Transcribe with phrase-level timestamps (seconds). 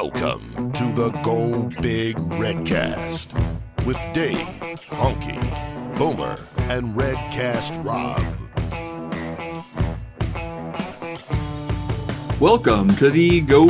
[0.00, 3.34] Welcome to the Go Big Redcast
[3.84, 4.36] with Dave,
[4.90, 6.36] Honky, Boomer,
[6.72, 8.22] and Redcast Rob.
[12.40, 13.66] Welcome to the Go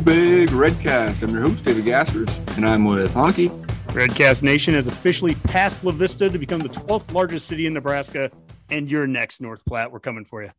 [0.00, 1.22] Big Redcast.
[1.22, 3.48] I'm your host, David Gaspers, and I'm with Honky.
[3.94, 8.30] Redcast Nation has officially passed La Vista to become the 12th largest city in Nebraska,
[8.68, 9.90] and you're next, North Platte.
[9.90, 10.50] We're coming for you.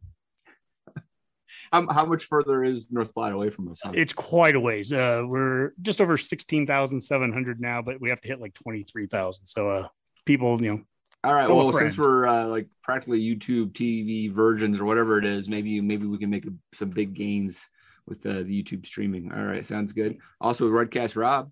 [1.71, 3.82] How, how much further is North Platte away from us?
[3.84, 3.91] Huh?
[3.93, 4.93] It's quite a ways.
[4.93, 9.45] Uh, we're just over 16,700 now, but we have to hit like 23,000.
[9.45, 9.88] So uh,
[10.25, 10.81] people, you know.
[11.23, 11.49] All right.
[11.49, 11.91] Well, friend.
[11.91, 16.17] since we're uh, like practically YouTube TV virgins or whatever it is, maybe maybe we
[16.17, 17.67] can make a, some big gains
[18.08, 19.31] with uh, the YouTube streaming.
[19.31, 20.17] All right, sounds good.
[20.39, 21.52] Also, Redcast Rob.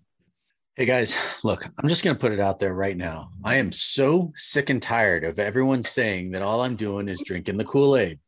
[0.76, 3.30] Hey guys, look, I'm just going to put it out there right now.
[3.42, 7.56] I am so sick and tired of everyone saying that all I'm doing is drinking
[7.56, 8.18] the Kool Aid.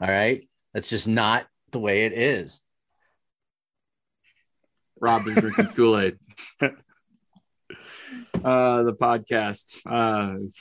[0.00, 0.47] All right.
[0.74, 2.60] That's just not the way it is.
[5.00, 6.18] Rob is drinking Kool Aid.
[6.62, 6.70] uh,
[8.82, 10.58] the podcast uh, is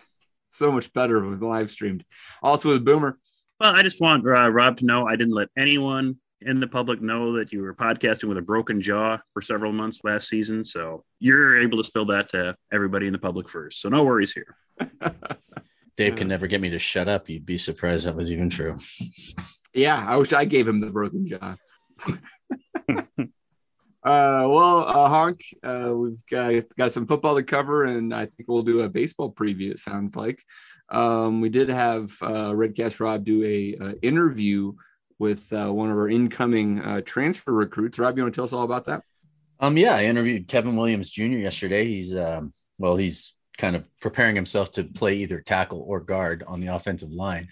[0.50, 2.04] so much better with live streamed.
[2.42, 3.18] Also with Boomer.
[3.58, 7.02] Well, I just want uh, Rob to know I didn't let anyone in the public
[7.02, 10.64] know that you were podcasting with a broken jaw for several months last season.
[10.64, 13.80] So you're able to spill that to everybody in the public first.
[13.82, 14.56] So no worries here.
[16.00, 17.28] Dave can never get me to shut up.
[17.28, 18.78] You'd be surprised that was even true.
[19.74, 21.56] Yeah, I wish I gave him the broken jaw.
[22.08, 22.14] uh,
[24.02, 28.62] well, uh, Honk, uh, we've got, got some football to cover, and I think we'll
[28.62, 29.70] do a baseball preview.
[29.70, 30.42] It sounds like
[30.88, 34.72] um, we did have uh, Redcast Rob do a uh, interview
[35.18, 37.98] with uh, one of our incoming uh, transfer recruits.
[37.98, 39.02] Rob, you want to tell us all about that?
[39.60, 41.24] Um, yeah, I interviewed Kevin Williams Jr.
[41.24, 41.84] yesterday.
[41.84, 46.60] He's um, well, he's kind of preparing himself to play either tackle or guard on
[46.60, 47.48] the offensive line.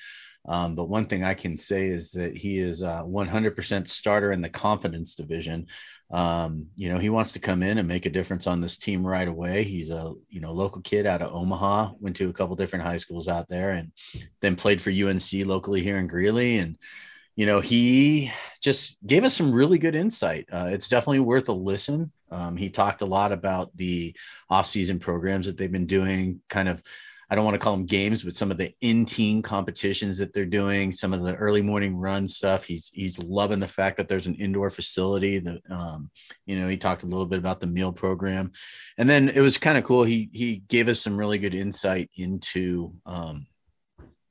[0.49, 4.41] Um, but one thing I can say is that he is uh, 100% starter in
[4.41, 5.67] the confidence division.
[6.11, 9.07] Um, you know, he wants to come in and make a difference on this team
[9.07, 9.63] right away.
[9.63, 12.97] He's a you know local kid out of Omaha, went to a couple different high
[12.97, 13.93] schools out there, and
[14.41, 16.57] then played for UNC locally here in Greeley.
[16.59, 16.79] And
[17.37, 18.33] you know, he
[18.63, 20.47] just gave us some really good insight.
[20.51, 22.11] Uh, it's definitely worth a listen.
[22.31, 24.15] Um, he talked a lot about the
[24.51, 26.83] off-season programs that they've been doing, kind of.
[27.31, 30.47] I don't want to call them games, but some of the in-team competitions that they're
[30.47, 32.65] doing, some of the early morning run stuff.
[32.65, 35.39] He's he's loving the fact that there's an indoor facility.
[35.39, 36.11] That um,
[36.47, 38.53] you know, he talked a little bit about the meal program,
[38.97, 40.05] and then it was kind of cool.
[40.05, 43.47] He he gave us some really good insight into um,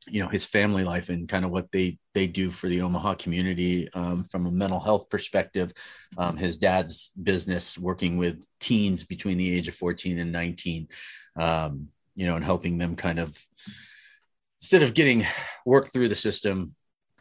[0.09, 3.15] you know his family life and kind of what they they do for the Omaha
[3.15, 5.71] community um, from a mental health perspective.
[6.17, 10.87] Um, his dad's business working with teens between the age of 14 and 19,
[11.39, 13.37] um, you know, and helping them kind of
[14.59, 15.25] instead of getting
[15.65, 16.75] work through the system,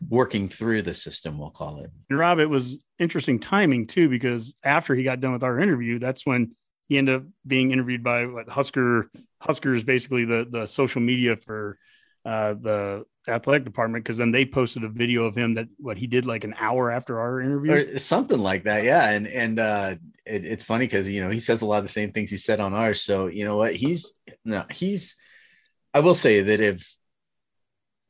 [0.09, 1.91] working through the system, we'll call it.
[2.11, 6.25] Rob, it was interesting timing too, because after he got done with our interview, that's
[6.25, 6.55] when
[6.89, 9.11] he ended up being interviewed by what Husker
[9.41, 11.77] Huskers, basically the the social media for
[12.27, 16.07] uh, the athletic department, because then they posted a video of him that what he
[16.07, 17.73] did like an hour after our interview.
[17.73, 19.11] or something like that yeah.
[19.11, 19.95] And and uh
[20.25, 22.37] it, it's funny because you know he says a lot of the same things he
[22.37, 23.03] said on ours.
[23.03, 23.75] So you know what?
[23.75, 24.13] He's
[24.45, 25.17] no he's
[25.95, 26.97] i will say that if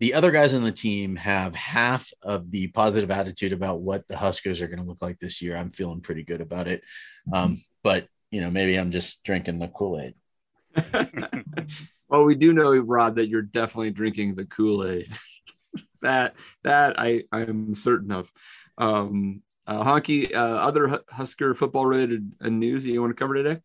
[0.00, 4.16] the other guys on the team have half of the positive attitude about what the
[4.16, 6.82] huskers are going to look like this year i'm feeling pretty good about it.
[7.32, 10.14] Um but you know maybe i'm just drinking the kool-aid
[12.08, 15.08] well, we do know, Rob, that you're definitely drinking the Kool Aid.
[16.02, 16.34] that
[16.64, 18.30] that I I am certain of.
[18.78, 23.34] Um, uh, Honky, uh, other Husker football related uh, news that you want to cover
[23.34, 23.60] today?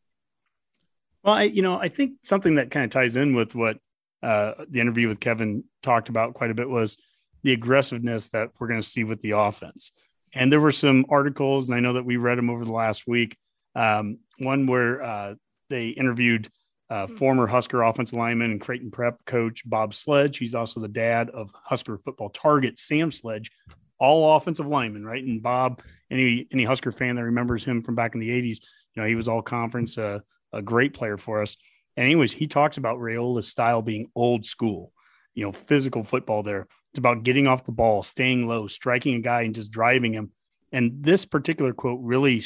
[1.24, 3.78] Well, I, you know, I think something that kind of ties in with what
[4.24, 6.97] uh, the interview with Kevin talked about quite a bit was
[7.44, 9.91] the aggressiveness that we're going to see with the offense.
[10.34, 13.08] And there were some articles, and I know that we read them over the last
[13.08, 13.38] week.
[13.75, 15.35] Um, one where uh,
[15.69, 16.50] they interviewed
[16.91, 20.38] uh, former Husker offensive lineman and Creighton Prep coach Bob Sledge.
[20.38, 23.50] He's also the dad of Husker football target Sam Sledge,
[23.97, 25.24] all offensive lineman, right?
[25.24, 25.81] And Bob,
[26.12, 28.59] any any Husker fan that remembers him from back in the '80s,
[28.93, 30.20] you know, he was all conference, uh,
[30.52, 31.55] a great player for us.
[31.96, 34.91] And anyways, he talks about Raiola's style being old school,
[35.34, 36.44] you know, physical football.
[36.44, 40.11] There, it's about getting off the ball, staying low, striking a guy, and just driving
[40.11, 40.32] him.
[40.73, 42.44] And this particular quote really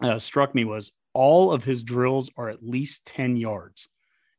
[0.00, 3.88] uh, struck me was all of his drills are at least 10 yards.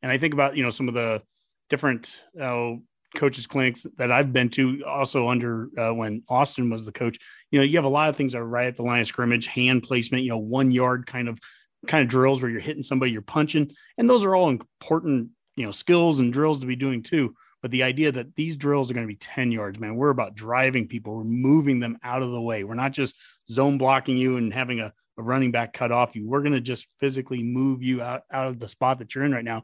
[0.01, 1.24] And I think about, you know, some of the
[1.69, 2.74] different uh,
[3.16, 7.18] coaches clinics that I've been to also under uh, when Austin was the coach,
[7.50, 9.07] you know, you have a lot of things that are right at the line of
[9.07, 11.39] scrimmage, hand placement, you know, one yard kind of,
[11.88, 13.72] kind of drills where you're hitting somebody, you're punching.
[13.98, 17.33] And those are all important, you know, skills and drills to be doing too.
[17.62, 20.36] But the idea that these drills are going to be 10 yards, man, we're about
[20.36, 22.63] driving people, we're moving them out of the way.
[22.63, 23.16] We're not just
[23.48, 26.27] zone blocking you and having a, a running back cut off you.
[26.27, 29.31] We're going to just physically move you out, out of the spot that you're in
[29.31, 29.63] right now.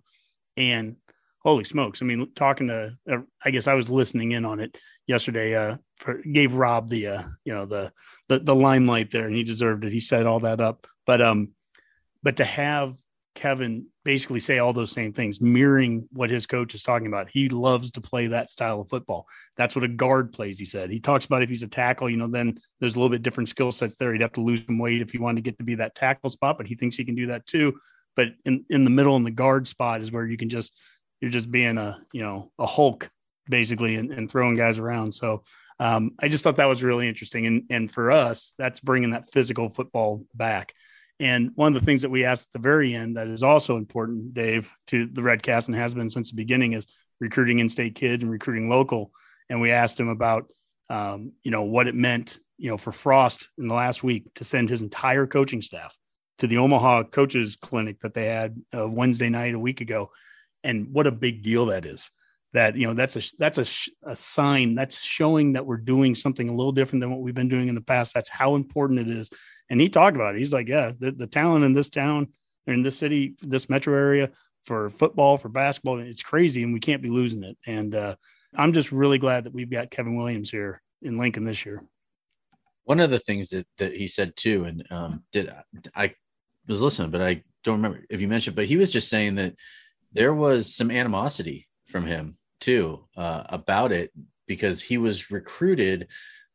[0.58, 0.98] And
[1.40, 2.02] holy smokes.
[2.02, 4.78] I mean, talking to, uh, I guess I was listening in on it
[5.08, 7.92] yesterday, uh, for, gave Rob the, uh, you know, the,
[8.30, 9.94] the, the limelight there and he deserved it.
[9.94, 10.88] He set all that up.
[11.06, 11.54] But, um,
[12.22, 12.96] but to have
[13.36, 17.30] Kevin basically say all those same things, mirroring what his coach is talking about.
[17.30, 19.28] He loves to play that style of football.
[19.58, 20.90] That's what a guard plays, he said.
[20.90, 23.50] He talks about if he's a tackle, you know, then there's a little bit different
[23.50, 24.12] skill sets there.
[24.12, 26.30] He'd have to lose some weight if he wanted to get to be that tackle
[26.30, 27.80] spot, but he thinks he can do that too.
[28.16, 30.78] But in, in the middle in the guard spot is where you can just,
[31.22, 33.10] you're just being a, you know, a Hulk
[33.48, 35.14] basically and, and throwing guys around.
[35.14, 35.44] So
[35.80, 37.46] um, I just thought that was really interesting.
[37.46, 40.74] And, and for us, that's bringing that physical football back.
[41.22, 43.78] And one of the things that we asked at the very end that is also
[43.78, 46.88] important, Dave, to the Redcast and has been since the beginning is
[47.20, 49.12] recruiting in-state kids and recruiting local.
[49.48, 50.48] And we asked him about,
[50.90, 54.44] um, you know, what it meant, you know, for Frost in the last week to
[54.44, 55.96] send his entire coaching staff
[56.40, 60.10] to the Omaha coaches clinic that they had uh, Wednesday night a week ago,
[60.64, 62.10] and what a big deal that is.
[62.54, 66.50] That you know, that's a that's a, a sign that's showing that we're doing something
[66.50, 68.14] a little different than what we've been doing in the past.
[68.14, 69.32] That's how important it is
[69.72, 70.40] and he talked about it.
[70.40, 72.28] He's like, yeah, the, the talent in this town,
[72.68, 74.30] in this city, this metro area
[74.66, 77.58] for football, for basketball, it's crazy, and we can't be losing it.
[77.66, 78.16] And uh,
[78.54, 81.86] I'm just really glad that we've got Kevin Williams here in Lincoln this year.
[82.84, 85.50] One of the things that that he said too, and um, did
[85.96, 86.16] I
[86.68, 89.56] was listening, but I don't remember if you mentioned, but he was just saying that
[90.12, 94.12] there was some animosity from him too uh, about it
[94.48, 96.08] because he was recruited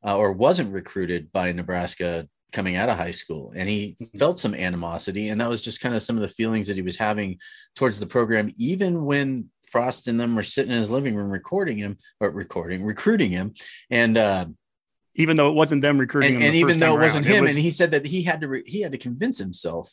[0.05, 3.53] uh, or wasn't recruited by Nebraska coming out of high school.
[3.55, 4.19] And he mm-hmm.
[4.19, 5.29] felt some animosity.
[5.29, 7.39] And that was just kind of some of the feelings that he was having
[7.75, 11.77] towards the program even when frost and them were sitting in his living room recording
[11.77, 13.53] him or recording recruiting him.
[13.91, 14.47] And uh
[15.17, 17.41] even though it wasn't them recruiting and, him and even though it wasn't him it
[17.43, 17.51] was...
[17.51, 19.93] and he said that he had to re- he had to convince himself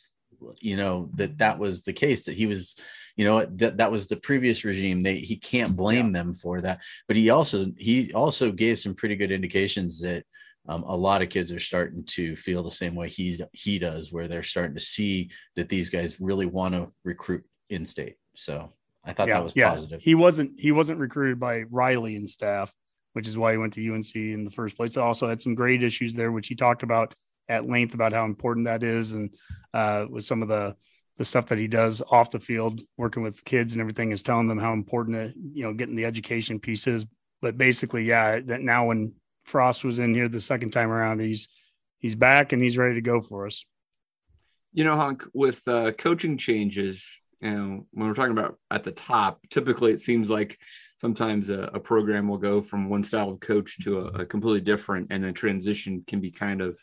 [0.60, 2.76] you know that that was the case that he was
[3.16, 6.12] you know that that was the previous regime they he can't blame yeah.
[6.12, 10.24] them for that but he also he also gave some pretty good indications that
[10.68, 14.12] um, a lot of kids are starting to feel the same way he he does,
[14.12, 18.16] where they're starting to see that these guys really want to recruit in state.
[18.34, 18.72] So
[19.04, 19.70] I thought yeah, that was yeah.
[19.70, 20.02] positive.
[20.02, 22.72] He wasn't he wasn't recruited by Riley and staff,
[23.12, 24.96] which is why he went to UNC in the first place.
[24.96, 27.14] Also had some great issues there, which he talked about
[27.48, 29.34] at length about how important that is, and
[29.72, 30.76] uh, with some of the
[31.16, 34.48] the stuff that he does off the field, working with kids and everything, is telling
[34.48, 37.06] them how important it, you know getting the education piece is.
[37.40, 39.14] But basically, yeah, that now when
[39.44, 41.20] Frost was in here the second time around.
[41.20, 41.48] He's
[41.98, 43.64] he's back and he's ready to go for us.
[44.72, 48.90] You know, Hunk, with uh, coaching changes, you know, when we're talking about at the
[48.90, 50.58] top, typically it seems like
[50.96, 54.60] sometimes a, a program will go from one style of coach to a, a completely
[54.60, 56.78] different, and the transition can be kind of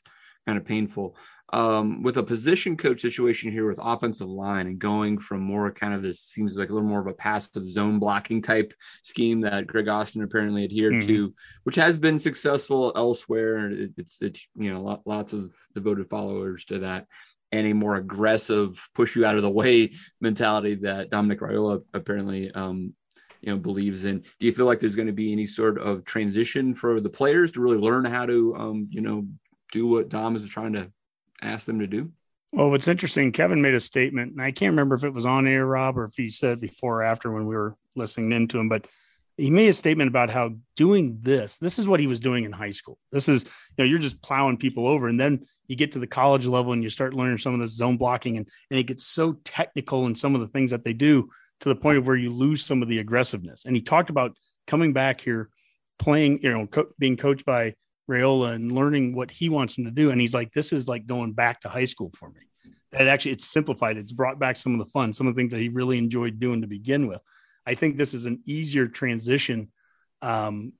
[0.45, 1.15] kind of painful
[1.53, 5.93] um, with a position coach situation here with offensive line and going from more kind
[5.93, 8.73] of this seems like a little more of a passive zone blocking type
[9.03, 11.07] scheme that Greg Austin apparently adhered mm-hmm.
[11.07, 11.33] to,
[11.63, 13.69] which has been successful elsewhere.
[13.69, 17.07] It, it's it's you know lots of devoted followers to that,
[17.51, 19.91] and a more aggressive push you out of the way
[20.21, 22.93] mentality that Dominic Raiola apparently um,
[23.41, 24.19] you know believes in.
[24.19, 27.51] Do you feel like there's going to be any sort of transition for the players
[27.51, 29.25] to really learn how to um, you know
[29.71, 30.91] do what Dom is trying to
[31.41, 32.11] ask them to do?
[32.53, 35.47] Well, what's interesting, Kevin made a statement, and I can't remember if it was on
[35.47, 38.67] air, Rob, or if he said before or after when we were listening into him,
[38.67, 38.87] but
[39.37, 42.51] he made a statement about how doing this, this is what he was doing in
[42.51, 42.99] high school.
[43.11, 43.49] This is, you
[43.79, 45.07] know, you're just plowing people over.
[45.07, 47.67] And then you get to the college level and you start learning some of the
[47.67, 50.93] zone blocking, and, and it gets so technical in some of the things that they
[50.93, 51.29] do
[51.61, 53.65] to the point of where you lose some of the aggressiveness.
[53.65, 54.35] And he talked about
[54.67, 55.49] coming back here,
[55.97, 57.75] playing, you know, co- being coached by
[58.09, 60.11] Raiola and learning what he wants him to do.
[60.11, 62.41] And he's like, this is like going back to high school for me.
[62.91, 63.97] That actually it's simplified.
[63.97, 66.39] It's brought back some of the fun, some of the things that he really enjoyed
[66.39, 67.21] doing to begin with.
[67.65, 69.71] I think this is an easier transition
[70.21, 70.73] um,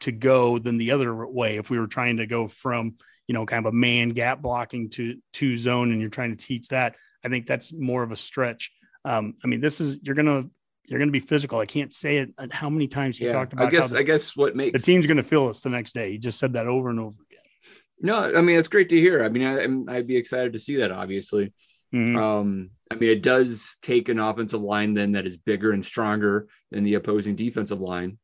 [0.00, 1.56] to go than the other way.
[1.56, 4.90] If we were trying to go from, you know, kind of a man gap blocking
[4.90, 8.16] to to zone and you're trying to teach that, I think that's more of a
[8.16, 8.72] stretch.
[9.06, 10.44] Um, I mean, this is you're gonna
[10.86, 11.58] you're going to be physical.
[11.58, 13.66] I can't say it how many times you yeah, talked about.
[13.66, 15.94] I guess the, I guess what makes the team's going to feel us the next
[15.94, 16.12] day.
[16.12, 17.40] He just said that over and over again.
[18.00, 19.24] No, I mean it's great to hear.
[19.24, 20.92] I mean, I, would be excited to see that.
[20.92, 21.52] Obviously,
[21.94, 22.16] mm-hmm.
[22.16, 26.48] um, I mean it does take an offensive line then that is bigger and stronger
[26.70, 28.18] than the opposing defensive line,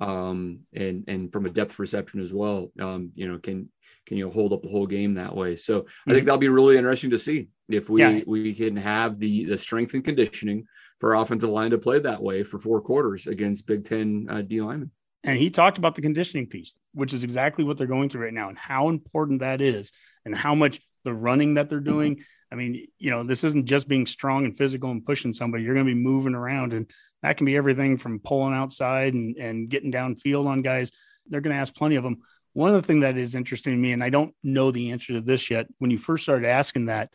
[0.00, 2.70] um, and and from a depth perception as well.
[2.78, 3.70] Um, you know, can
[4.06, 5.56] can you hold up the whole game that way?
[5.56, 6.10] So mm-hmm.
[6.10, 8.20] I think that'll be really interesting to see if we yeah.
[8.26, 10.66] we can have the the strength and conditioning
[11.00, 14.60] for offensive line to play that way for four quarters against Big Ten uh, D
[14.60, 14.90] linemen.
[15.22, 18.32] And he talked about the conditioning piece, which is exactly what they're going through right
[18.32, 19.92] now, and how important that is,
[20.24, 22.22] and how much the running that they're doing.
[22.52, 25.64] I mean, you know, this isn't just being strong and physical and pushing somebody.
[25.64, 26.90] You're going to be moving around, and
[27.22, 30.92] that can be everything from pulling outside and, and getting downfield on guys.
[31.26, 32.18] They're going to ask plenty of them.
[32.52, 35.14] One of the things that is interesting to me, and I don't know the answer
[35.14, 37.10] to this yet, when you first started asking that,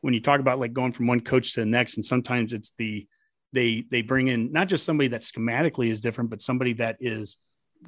[0.00, 2.72] when you talk about like going from one coach to the next, and sometimes it's
[2.76, 3.06] the
[3.54, 7.38] they they bring in not just somebody that schematically is different, but somebody that is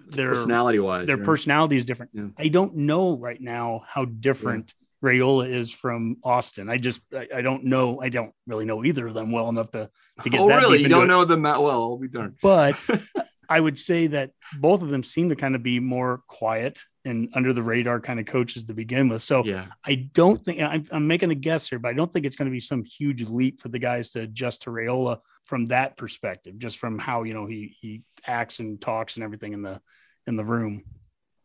[0.08, 2.12] their personality wise, their personality is different.
[2.14, 2.28] Yeah.
[2.38, 5.10] I don't know right now how different yeah.
[5.10, 6.70] Raiola is from Austin.
[6.70, 8.00] I just I, I, don't know.
[8.00, 9.90] I don't really know either of them well enough to,
[10.22, 10.40] to get.
[10.40, 10.58] Oh, that.
[10.58, 10.82] Oh, really?
[10.82, 11.08] You don't it.
[11.08, 11.82] know them that well?
[11.82, 12.36] I'll be darned.
[12.40, 12.76] But
[13.48, 17.30] I would say that both of them seem to kind of be more quiet and
[17.34, 19.22] under the radar kind of coaches to begin with.
[19.22, 19.66] So yeah.
[19.84, 22.50] I don't think I'm, I'm, making a guess here, but I don't think it's going
[22.50, 26.58] to be some huge leap for the guys to adjust to Raiola from that perspective,
[26.58, 29.80] just from how you know he he acts and talks and everything in the
[30.26, 30.84] in the room.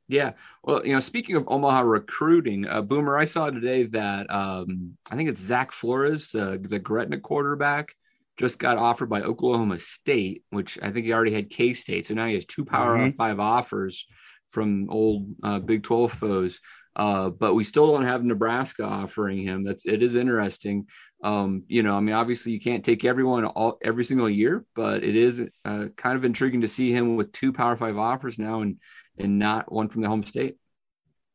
[0.08, 0.31] Yeah.
[0.63, 5.15] Well, you know, speaking of Omaha recruiting, uh, Boomer, I saw today that um, I
[5.15, 7.96] think it's Zach Flores, the the Gretna quarterback
[8.38, 12.06] just got offered by Oklahoma State, which I think he already had K State.
[12.06, 13.16] So now he has two Power mm-hmm.
[13.16, 14.06] Five offers
[14.50, 16.60] from old uh, Big 12 foes.
[16.96, 19.64] Uh, but we still don't have Nebraska offering him.
[19.64, 20.88] That's it is interesting.
[21.24, 25.04] Um, you know, I mean, obviously you can't take everyone all every single year, but
[25.04, 28.62] it is uh, kind of intriguing to see him with two Power Five offers now
[28.62, 28.78] and
[29.18, 30.56] and not one from the home state.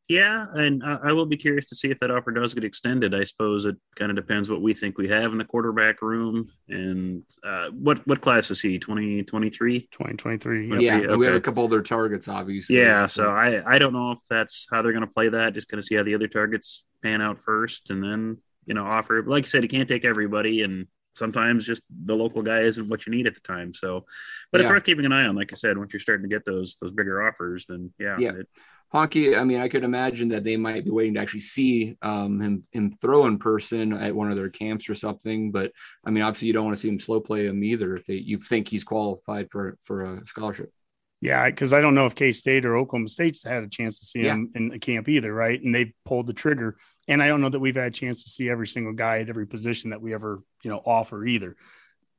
[0.09, 3.13] Yeah, and I will be curious to see if that offer does get extended.
[3.13, 6.49] I suppose it kind of depends what we think we have in the quarterback room
[6.69, 8.79] and uh, what what class is he?
[8.79, 9.81] 2023?
[9.91, 10.81] 2023.
[10.81, 11.15] Yeah, okay.
[11.15, 12.77] we have a couple other targets, obviously.
[12.77, 15.53] Yeah, so I I don't know if that's how they're going to play that.
[15.53, 18.85] Just going to see how the other targets pan out first, and then you know
[18.85, 19.23] offer.
[19.23, 23.05] Like I said, you can't take everybody, and sometimes just the local guy isn't what
[23.05, 23.73] you need at the time.
[23.73, 24.05] So,
[24.53, 24.67] but yeah.
[24.67, 25.35] it's worth keeping an eye on.
[25.35, 28.31] Like I said, once you're starting to get those those bigger offers, then yeah, yeah.
[28.31, 28.47] It,
[28.93, 32.39] Honky, I mean, I could imagine that they might be waiting to actually see um,
[32.39, 35.51] him him throw in person at one of their camps or something.
[35.51, 35.73] But
[36.05, 38.15] I mean, obviously, you don't want to see him slow play him either if they,
[38.15, 40.71] you think he's qualified for for a scholarship.
[41.19, 44.05] Yeah, because I don't know if K State or Oklahoma State's had a chance to
[44.05, 44.35] see yeah.
[44.35, 45.61] him in a camp either, right?
[45.61, 46.77] And they pulled the trigger.
[47.09, 49.29] And I don't know that we've had a chance to see every single guy at
[49.29, 51.55] every position that we ever, you know, offer either.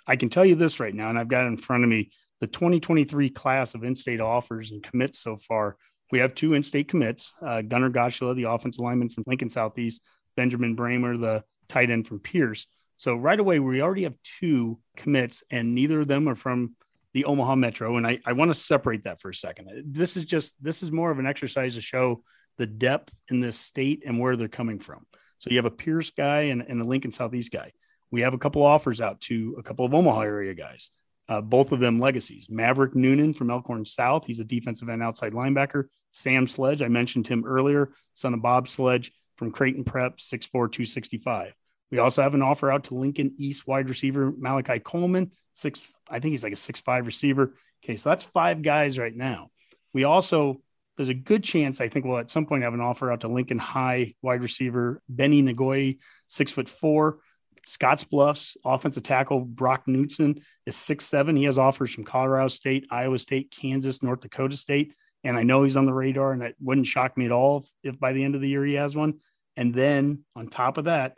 [0.06, 2.10] I can tell you this right now, and I've got it in front of me
[2.40, 5.76] the 2023 class of in-state offers and commits so far
[6.10, 10.02] we have two in-state commits: uh, Gunnar Gottschalk, the offensive lineman from Lincoln Southeast,
[10.36, 12.66] Benjamin Brahmer, the tight end from Pierce.
[12.96, 16.74] So right away, we already have two commits, and neither of them are from
[17.14, 17.96] the Omaha Metro.
[17.96, 19.70] And I, I want to separate that for a second.
[19.86, 22.22] This is just this is more of an exercise to show
[22.56, 25.06] the depth in this state and where they're coming from.
[25.38, 27.72] So you have a Pierce guy and, and a Lincoln Southeast guy.
[28.10, 30.90] We have a couple offers out to a couple of Omaha area guys
[31.28, 32.48] uh, both of them legacies.
[32.48, 35.84] Maverick Noonan from Elkhorn South, he's a defensive end outside linebacker.
[36.10, 41.54] Sam Sledge, I mentioned him earlier, son of Bob Sledge from Creighton Prep, 6'4, 265.
[41.90, 46.20] We also have an offer out to Lincoln East wide receiver Malachi Coleman, six, I
[46.20, 47.54] think he's like a six-five receiver.
[47.84, 49.50] Okay, so that's five guys right now.
[49.94, 50.60] We also,
[50.96, 53.28] there's a good chance I think we'll at some point have an offer out to
[53.28, 57.18] Lincoln High wide receiver Benny Nagoy, six foot four.
[57.66, 61.36] Scottsbluff's offensive tackle Brock Knutson is six seven.
[61.36, 65.62] He has offers from Colorado State, Iowa State, Kansas, North Dakota State, and I know
[65.62, 66.32] he's on the radar.
[66.32, 68.64] And it wouldn't shock me at all if, if by the end of the year
[68.64, 69.14] he has one.
[69.56, 71.16] And then on top of that,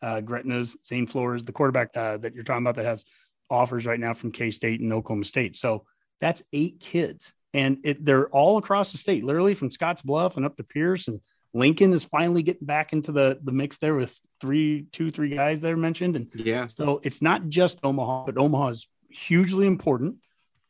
[0.00, 3.04] uh, Gretna's Zane Flores, the quarterback uh, that you're talking about, that has
[3.50, 5.54] offers right now from K State and Oklahoma State.
[5.56, 5.84] So
[6.20, 10.56] that's eight kids, and it, they're all across the state, literally from Scottsbluff and up
[10.56, 11.20] to Pierce and
[11.54, 15.60] Lincoln is finally getting back into the the mix there with three, two, three guys
[15.60, 20.16] that are mentioned, and yeah, so it's not just Omaha, but Omaha is hugely important,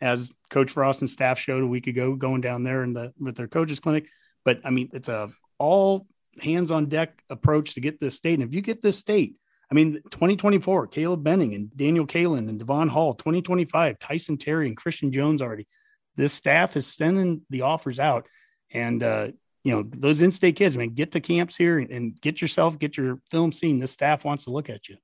[0.01, 3.37] as Coach Frost and staff showed a week ago, going down there in the with
[3.37, 4.07] their coaches clinic.
[4.45, 6.07] But I mean, it's a all
[6.41, 9.37] hands on deck approach to get this state, and if you get this state,
[9.71, 14.77] I mean, 2024, Caleb Benning and Daniel Kaelin and Devon Hall, 2025, Tyson Terry and
[14.77, 15.67] Christian Jones already.
[16.17, 18.27] This staff is sending the offers out,
[18.71, 19.29] and uh,
[19.65, 22.97] you know, those in-state kids, I mean, get to camps here and get yourself, get
[22.97, 23.79] your film seen.
[23.79, 24.97] The staff wants to look at you.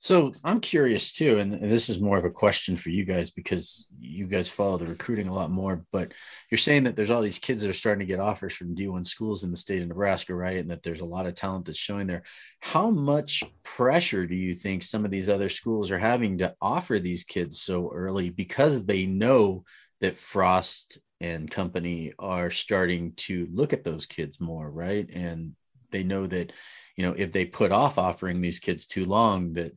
[0.00, 3.88] So I'm curious too, and this is more of a question for you guys because
[3.98, 5.84] you guys follow the recruiting a lot more.
[5.90, 6.12] But
[6.50, 9.06] you're saying that there's all these kids that are starting to get offers from D1
[9.06, 10.58] schools in the state of Nebraska, right?
[10.58, 12.24] And that there's a lot of talent that's showing there.
[12.60, 16.98] How much pressure do you think some of these other schools are having to offer
[16.98, 19.64] these kids so early because they know
[20.02, 25.08] that Frost and company are starting to look at those kids more, right?
[25.12, 25.54] And
[25.90, 26.52] they know that,
[26.96, 29.76] you know, if they put off offering these kids too long, that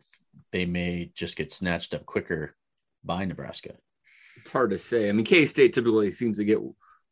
[0.51, 2.55] they may just get snatched up quicker
[3.03, 3.75] by Nebraska.
[4.41, 5.09] It's hard to say.
[5.09, 6.59] I mean, K State typically seems to get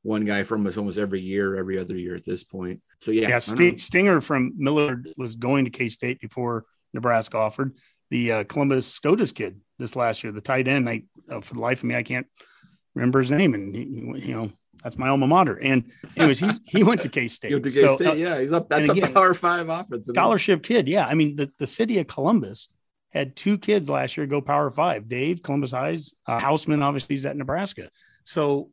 [0.04, 2.82] one guy from us almost every year, every other year at this point.
[3.02, 3.40] So yeah, yeah.
[3.40, 7.76] St- Stinger from Millard was going to K State before Nebraska offered
[8.10, 10.90] the uh, Columbus SCOTUS kid this last year, the tight end.
[10.90, 12.28] I uh, for the life of me, I can't
[12.98, 14.52] remember his name, and he, you know
[14.84, 15.56] that's my alma mater.
[15.56, 17.50] And anyways, he he went to K State.
[17.64, 18.70] to K State, so, uh, yeah, he's up.
[18.70, 20.08] That's again, a Power Five offense.
[20.08, 21.06] Scholarship kid, yeah.
[21.06, 22.70] I mean, the the city of Columbus
[23.10, 25.08] had two kids last year go Power Five.
[25.08, 27.90] Dave Columbus High's uh, Hausmann, obviously, he's at Nebraska.
[28.24, 28.70] So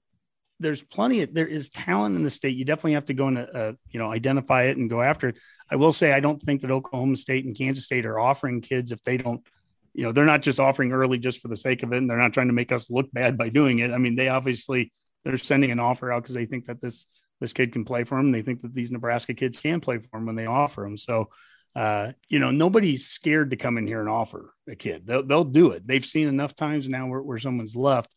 [0.61, 2.57] there's plenty of there is talent in the state.
[2.57, 5.39] You definitely have to go and uh, you know identify it and go after it.
[5.71, 8.93] I will say I don't think that Oklahoma State and Kansas State are offering kids
[8.93, 9.45] if they don't,
[9.95, 12.19] you know, they're not just offering early just for the sake of it, and they're
[12.19, 13.93] not trying to make us look bad by doing it.
[13.93, 14.93] I mean, they obviously
[15.25, 17.07] they're sending an offer out because they think that this
[17.41, 18.33] this kid can play for them.
[18.33, 20.97] They think that these Nebraska kids can play for them when they offer them.
[20.97, 21.31] So.
[21.77, 25.05] Uh, you know, nobody's scared to come in here and offer a kid.
[25.09, 25.85] They'll, they'll do it.
[25.85, 28.09] They've seen enough times now where, where someone's left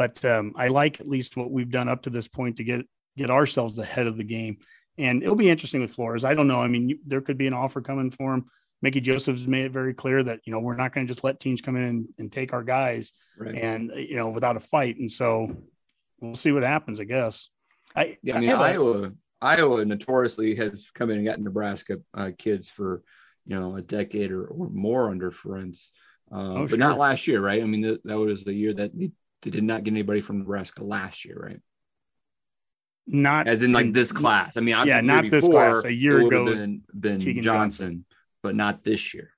[0.00, 2.86] but um, I like at least what we've done up to this point to get
[3.18, 4.56] get ourselves ahead of the game.
[4.96, 6.24] And it'll be interesting with Flores.
[6.24, 6.58] I don't know.
[6.58, 8.46] I mean, you, there could be an offer coming for him.
[8.82, 11.40] Mickey Joseph's made it very clear that you know we're not going to just let
[11.40, 13.54] teams come in and, and take our guys right.
[13.54, 14.98] and you know without a fight.
[14.98, 15.54] And so
[16.20, 17.00] we'll see what happens.
[17.00, 17.48] I guess.
[17.94, 18.36] I yeah.
[18.36, 22.68] I mean, I Iowa a, Iowa notoriously has come in and got Nebraska uh, kids
[22.68, 23.02] for
[23.46, 25.90] you know a decade or, or more under Ferentz.
[26.32, 26.78] Uh, oh, but sure.
[26.78, 27.60] not last year, right?
[27.60, 29.10] I mean, that, that was the year that they
[29.42, 31.60] they did not get anybody from Nebraska last year, right?
[33.06, 34.56] Not as in like in, this class.
[34.56, 35.84] I mean, yeah, not before, this class.
[35.84, 38.04] A year ago, been, been Johnson, Johnson,
[38.42, 39.30] but not this year.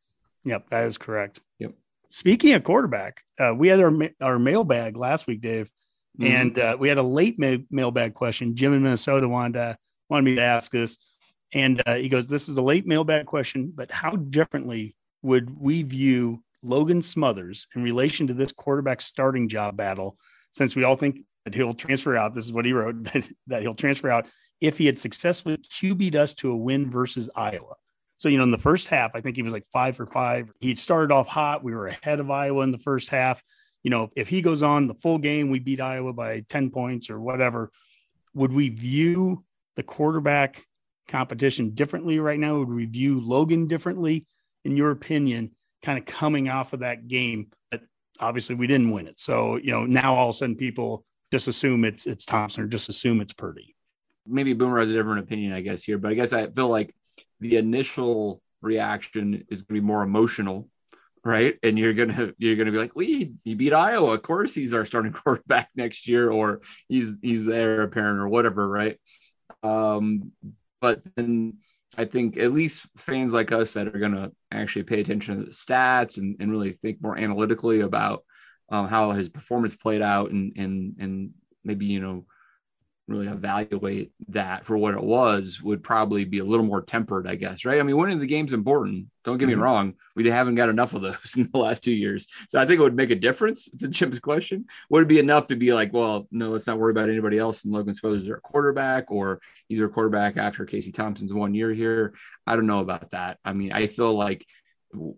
[0.44, 1.40] Yep, that is correct.
[1.58, 1.72] Yep.
[2.08, 5.70] Speaking of quarterback, uh, we had our our mailbag last week, Dave,
[6.18, 6.32] mm-hmm.
[6.32, 8.56] and uh, we had a late ma- mailbag question.
[8.56, 9.74] Jim in Minnesota wanted uh,
[10.08, 10.98] wanted me to ask this,
[11.54, 15.82] and uh, he goes, "This is a late mailbag question, but how differently would we
[15.82, 20.16] view Logan Smothers in relation to this quarterback starting job battle,
[20.52, 22.34] since we all think that he'll transfer out.
[22.34, 24.26] This is what he wrote that, that he'll transfer out
[24.60, 27.74] if he had successfully QB'd us to a win versus Iowa.
[28.22, 30.48] So, you know, in the first half, I think he was like five for five.
[30.60, 31.64] He started off hot.
[31.64, 33.42] We were ahead of Iowa in the first half.
[33.82, 37.10] You know, if he goes on the full game, we beat Iowa by 10 points
[37.10, 37.72] or whatever.
[38.34, 39.42] Would we view
[39.74, 40.62] the quarterback
[41.08, 42.60] competition differently right now?
[42.60, 44.24] Would we view Logan differently,
[44.64, 45.50] in your opinion,
[45.82, 47.48] kind of coming off of that game.
[47.72, 47.82] But
[48.20, 49.18] obviously, we didn't win it.
[49.18, 52.68] So you know, now all of a sudden, people just assume it's it's Thompson or
[52.68, 53.74] just assume it's Purdy.
[54.28, 56.94] Maybe Boomer has a different opinion, I guess here, but I guess I feel like
[57.42, 60.68] the initial reaction is going to be more emotional
[61.24, 61.56] right?
[61.62, 64.12] And you're gonna you're gonna be like, we he beat Iowa.
[64.12, 68.68] Of course, he's our starting quarterback next year, or he's he's there apparent or whatever,
[68.68, 68.98] right?
[69.62, 70.32] Um,
[70.80, 71.58] but then
[71.96, 75.44] I think at least fans like us that are going to actually pay attention to
[75.44, 78.24] the stats and, and really think more analytically about
[78.70, 81.30] um, how his performance played out and and and
[81.64, 82.24] maybe you know
[83.08, 87.34] really evaluate that for what it was would probably be a little more tempered, I
[87.34, 87.80] guess, right?
[87.80, 89.06] I mean, winning the game's important.
[89.24, 89.58] Don't get mm-hmm.
[89.58, 89.94] me wrong.
[90.14, 92.26] We haven't got enough of those in the last two years.
[92.48, 94.66] So I think it would make a difference to Jim's question.
[94.90, 97.64] Would it be enough to be like, well, no, let's not worry about anybody else
[97.64, 101.72] and Logan Smothers is our quarterback or he's our quarterback after Casey Thompson's one year
[101.72, 102.14] here?
[102.46, 103.38] I don't know about that.
[103.44, 104.46] I mean, I feel like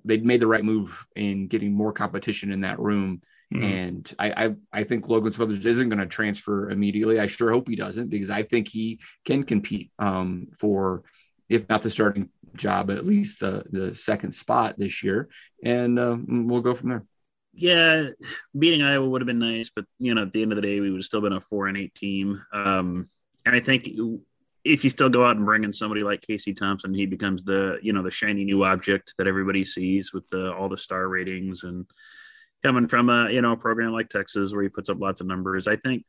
[0.04, 3.64] they made the right move in getting more competition in that room Mm-hmm.
[3.64, 7.20] And I, I, I think Logan Smothers isn't going to transfer immediately.
[7.20, 11.02] I sure hope he doesn't because I think he can compete um, for,
[11.48, 15.28] if not the starting job, at least the the second spot this year,
[15.62, 17.04] and uh, we'll go from there.
[17.52, 18.08] Yeah,
[18.58, 20.80] beating Iowa would have been nice, but you know, at the end of the day,
[20.80, 22.42] we would have still been a four and eight team.
[22.52, 23.08] Um,
[23.44, 23.88] and I think
[24.64, 27.78] if you still go out and bring in somebody like Casey Thompson, he becomes the
[27.82, 31.62] you know the shiny new object that everybody sees with the all the star ratings
[31.64, 31.86] and
[32.64, 35.26] coming from a you know a program like Texas where he puts up lots of
[35.26, 36.04] numbers, I think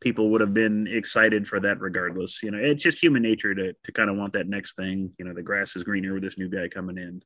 [0.00, 2.42] people would have been excited for that regardless.
[2.42, 5.12] You know, it's just human nature to to kind of want that next thing.
[5.18, 7.22] You know, the grass is greener with this new guy coming in.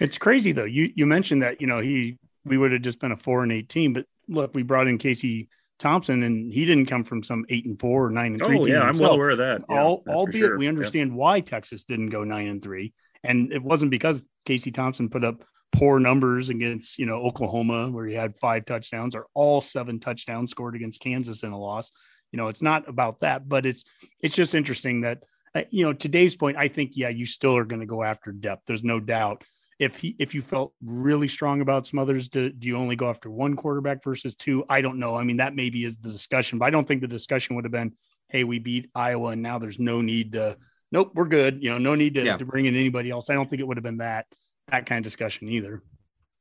[0.00, 0.64] It's crazy though.
[0.64, 3.52] You you mentioned that you know he we would have just been a four and
[3.52, 5.48] eighteen, but look, we brought in Casey
[5.78, 8.58] Thompson, and he didn't come from some eight and four or nine and three.
[8.58, 9.62] Oh yeah, I'm well aware of that.
[9.68, 10.58] Yeah, All, albeit sure.
[10.58, 11.16] we understand yeah.
[11.16, 15.44] why Texas didn't go nine and three, and it wasn't because Casey Thompson put up
[15.72, 20.50] poor numbers against you know Oklahoma where he had five touchdowns or all seven touchdowns
[20.50, 21.92] scored against Kansas in a loss.
[22.32, 23.84] You know, it's not about that, but it's
[24.20, 25.24] it's just interesting that
[25.54, 26.56] uh, you know today's point.
[26.56, 28.62] I think yeah, you still are going to go after depth.
[28.66, 29.44] There's no doubt.
[29.78, 33.30] if he if you felt really strong about Smothers, do, do you only go after
[33.30, 34.64] one quarterback versus two?
[34.68, 35.14] I don't know.
[35.14, 37.72] I mean, that maybe is the discussion, but I don't think the discussion would have
[37.72, 37.92] been,
[38.28, 40.56] hey, we beat Iowa and now there's no need to
[40.92, 41.62] nope, we're good.
[41.62, 42.36] You know, no need to, yeah.
[42.36, 43.28] to bring in anybody else.
[43.28, 44.26] I don't think it would have been that
[44.68, 45.82] that kind of discussion either.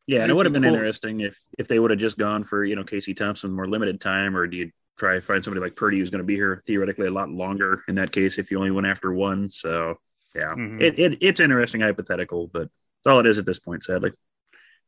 [0.07, 0.73] Yeah, and it would have been cool.
[0.73, 3.99] interesting if if they would have just gone for you know Casey Thompson more limited
[3.99, 6.61] time, or do you try to find somebody like Purdy who's going to be here
[6.65, 9.49] theoretically a lot longer in that case if you only went after one?
[9.49, 9.95] So
[10.35, 10.81] yeah, mm-hmm.
[10.81, 12.69] it, it it's interesting hypothetical, but
[13.03, 14.11] that's all it is at this point, sadly.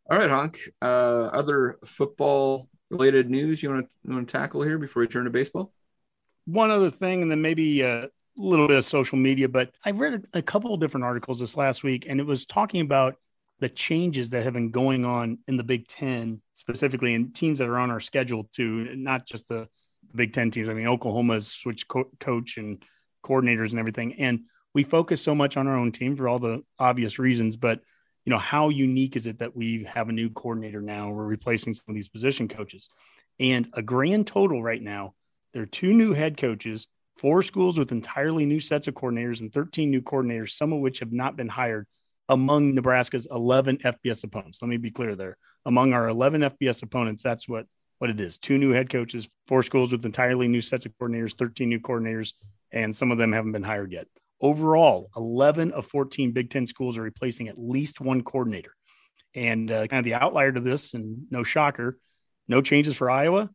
[0.09, 0.59] All right, Honk.
[0.81, 5.25] Uh, other football related news you want to want to tackle here before we turn
[5.25, 5.73] to baseball?
[6.45, 9.99] One other thing, and then maybe uh, a little bit of social media, but I've
[9.99, 13.15] read a, a couple of different articles this last week, and it was talking about
[13.59, 17.67] the changes that have been going on in the Big Ten, specifically in teams that
[17.67, 19.67] are on our schedule to not just the,
[20.09, 20.69] the Big Ten teams.
[20.69, 22.83] I mean, Oklahoma's switched co- coach and
[23.25, 24.41] coordinators and everything, and
[24.73, 27.55] we focus so much on our own team for all the obvious reasons.
[27.55, 27.81] But
[28.25, 31.09] you know, how unique is it that we have a new coordinator now?
[31.09, 32.89] We're replacing some of these position coaches,
[33.39, 35.15] and a grand total right now.
[35.53, 39.51] There are two new head coaches four schools with entirely new sets of coordinators and
[39.51, 41.87] 13 new coordinators, some of which have not been hired
[42.29, 44.61] among Nebraska's 11 FBS opponents.
[44.61, 45.37] Let me be clear there.
[45.65, 47.65] Among our 11 FBS opponents, that's what
[47.99, 48.37] what it is.
[48.37, 52.33] Two new head coaches, four schools with entirely new sets of coordinators, 13 new coordinators,
[52.71, 54.07] and some of them haven't been hired yet.
[54.39, 58.75] Overall, 11 of 14 Big Ten schools are replacing at least one coordinator.
[59.33, 61.97] And uh, kind of the outlier to this, and no shocker,
[62.47, 63.49] no changes for Iowa,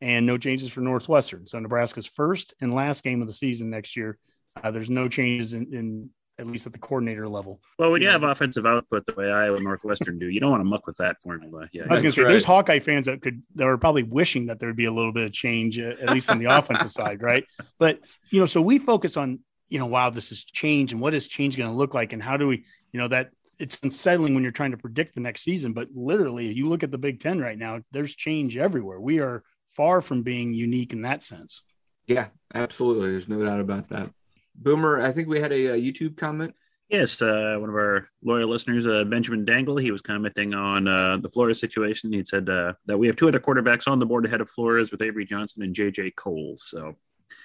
[0.00, 1.46] and no changes for Northwestern.
[1.46, 4.18] So Nebraska's first and last game of the season next year.
[4.62, 7.60] Uh, there's no changes in, in, at least at the coordinator level.
[7.78, 10.62] Well, when you have offensive output the way Iowa and Northwestern do, you don't want
[10.62, 11.68] to muck with that formula.
[11.72, 12.30] Yeah, I was going to say right.
[12.30, 15.12] there's Hawkeye fans that could that are probably wishing that there would be a little
[15.12, 17.44] bit of change, uh, at least on the offensive side, right?
[17.78, 21.14] But you know, so we focus on you know, wow, this is change, and what
[21.14, 24.34] is change going to look like, and how do we, you know, that it's unsettling
[24.34, 25.72] when you're trying to predict the next season.
[25.72, 29.00] But literally, you look at the Big Ten right now, there's change everywhere.
[29.00, 31.62] We are far from being unique in that sense.
[32.06, 33.12] Yeah, absolutely.
[33.12, 34.10] There's no doubt about that.
[34.54, 36.54] Boomer, I think we had a, a YouTube comment.
[36.88, 41.16] Yes, uh, one of our loyal listeners, uh, Benjamin Dangle, he was commenting on uh,
[41.16, 42.12] the Flores situation.
[42.12, 44.92] He said uh, that we have two other quarterbacks on the board ahead of Flores
[44.92, 46.56] with Avery Johnson and JJ Kohl.
[46.58, 46.94] So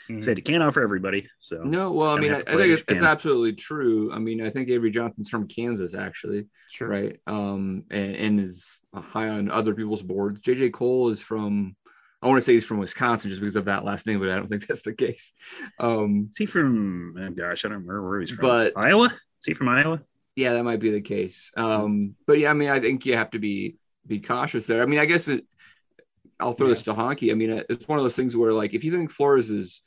[0.09, 0.21] mm-hmm.
[0.21, 1.27] said he can't offer everybody.
[1.39, 4.11] So no, well, I mean, I, I, think it's, it's, absolutely true.
[4.13, 6.89] I mean, I think Avery Johnson's from Kansas, actually, sure.
[6.89, 7.17] right?
[7.25, 10.41] Um, and, and is high on other people's boards.
[10.41, 11.75] JJ Kohl is from
[12.21, 14.35] I want to say he's from Wisconsin just because of that last name, but I
[14.35, 15.31] don't think that's the case.
[15.79, 17.15] Um, is he from?
[17.17, 18.45] Oh gosh, I don't remember where he's from.
[18.45, 19.05] But Iowa?
[19.05, 20.01] Is he from Iowa?
[20.35, 21.51] Yeah, that might be the case.
[21.57, 24.81] Um, but yeah, I mean, I think you have to be be cautious there.
[24.81, 25.45] I mean, I guess it,
[26.39, 26.73] I'll throw yeah.
[26.73, 27.31] this to Honky.
[27.31, 29.81] I mean, it's one of those things where, like, if you think Flores is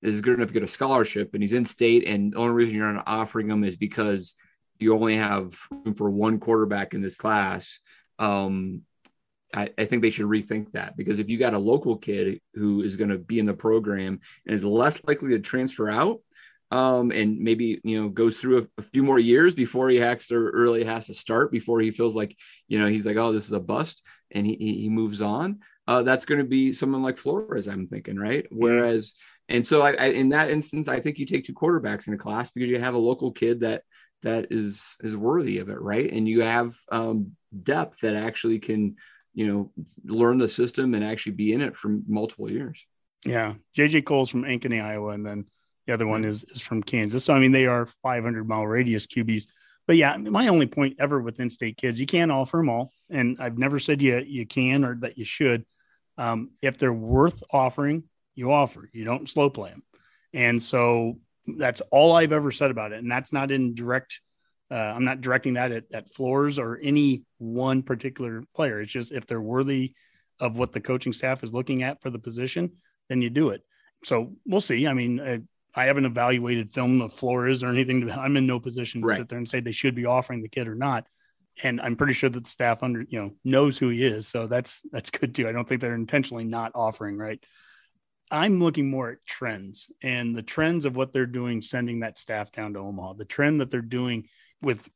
[0.00, 2.76] is good enough to get a scholarship and he's in state, and the only reason
[2.76, 4.34] you're not offering him is because
[4.78, 7.80] you only have room for one quarterback in this class.
[8.18, 8.82] Um,
[9.54, 12.82] I, I, think they should rethink that because if you got a local kid who
[12.82, 16.20] is going to be in the program and is less likely to transfer out
[16.70, 20.26] um, and maybe you know goes through a, a, few more years before he has
[20.26, 23.46] to really has to start before he feels like you know he's like oh this
[23.46, 27.16] is a bust and he, he moves on uh, that's going to be someone like
[27.16, 28.46] Flores I'm thinking right?
[28.50, 29.14] Whereas
[29.48, 32.18] and so I, I, in that instance I think you take two quarterbacks in a
[32.18, 33.82] class because you have a local kid that
[34.22, 36.12] that is is worthy of it right?
[36.12, 37.32] And you have um,
[37.62, 38.96] depth that actually can
[39.38, 39.70] you know,
[40.04, 42.84] learn the system and actually be in it for multiple years.
[43.24, 43.54] Yeah.
[43.76, 45.44] JJ Kohl's from Ankeny, Iowa, and then
[45.86, 47.24] the other one is, is from Kansas.
[47.24, 49.46] So, I mean, they are 500 mile radius QBs.
[49.86, 52.92] But yeah, my only point ever with in state kids, you can't offer them all.
[53.10, 55.64] And I've never said you, you can or that you should.
[56.16, 58.02] Um, if they're worth offering,
[58.34, 59.84] you offer, you don't slow play them.
[60.32, 62.98] And so that's all I've ever said about it.
[62.98, 64.20] And that's not in direct
[64.70, 68.80] uh, I'm not directing that at, at Flores or any one particular player.
[68.80, 69.94] It's just if they're worthy
[70.40, 72.72] of what the coaching staff is looking at for the position,
[73.08, 73.62] then you do it.
[74.04, 74.86] So we'll see.
[74.86, 75.40] I mean, I,
[75.74, 78.06] I haven't evaluated film of Flores or anything.
[78.06, 79.16] To, I'm in no position to right.
[79.16, 81.06] sit there and say they should be offering the kid or not.
[81.62, 84.46] And I'm pretty sure that the staff under you know knows who he is, so
[84.46, 85.48] that's that's good too.
[85.48, 87.16] I don't think they're intentionally not offering.
[87.16, 87.44] Right.
[88.30, 92.52] I'm looking more at trends and the trends of what they're doing, sending that staff
[92.52, 93.14] down to Omaha.
[93.14, 94.28] The trend that they're doing
[94.62, 94.88] with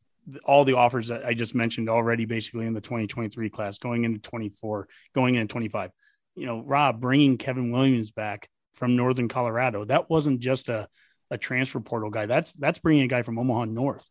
[0.44, 4.20] all the offers that I just mentioned already, basically in the 2023 class, going into
[4.20, 5.90] 24, going into 25.
[6.34, 9.84] You know, Rob bringing Kevin Williams back from Northern Colorado.
[9.84, 10.88] That wasn't just a,
[11.30, 12.26] a transfer portal guy.
[12.26, 14.06] That's that's bringing a guy from Omaha North,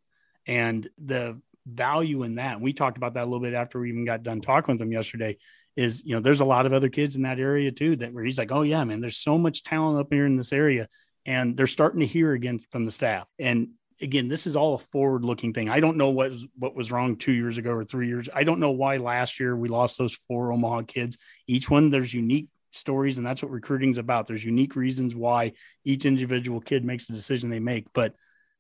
[0.45, 2.59] and the value in that.
[2.59, 4.91] we talked about that a little bit after we even got done talking with him
[4.91, 5.37] yesterday.
[5.75, 8.23] Is you know, there's a lot of other kids in that area too that where
[8.23, 10.89] he's like, oh yeah, man, there's so much talent up here in this area,
[11.25, 13.27] and they're starting to hear again from the staff.
[13.39, 13.69] And
[14.01, 15.69] again, this is all a forward looking thing.
[15.69, 18.29] I don't know what was, what was wrong two years ago or three years.
[18.33, 21.17] I don't know why last year we lost those four Omaha kids.
[21.47, 24.27] Each one, there's unique stories, and that's what recruiting is about.
[24.27, 27.87] There's unique reasons why each individual kid makes the decision they make.
[27.93, 28.15] But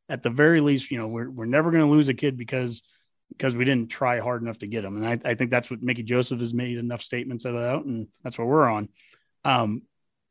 [0.09, 2.83] at the very least, you know, we're, we're never going to lose a kid because
[3.29, 4.97] because we didn't try hard enough to get them.
[4.97, 8.37] And I, I think that's what Mickey Joseph has made enough statements about, and that's
[8.37, 8.89] what we're on.
[9.45, 9.83] Um,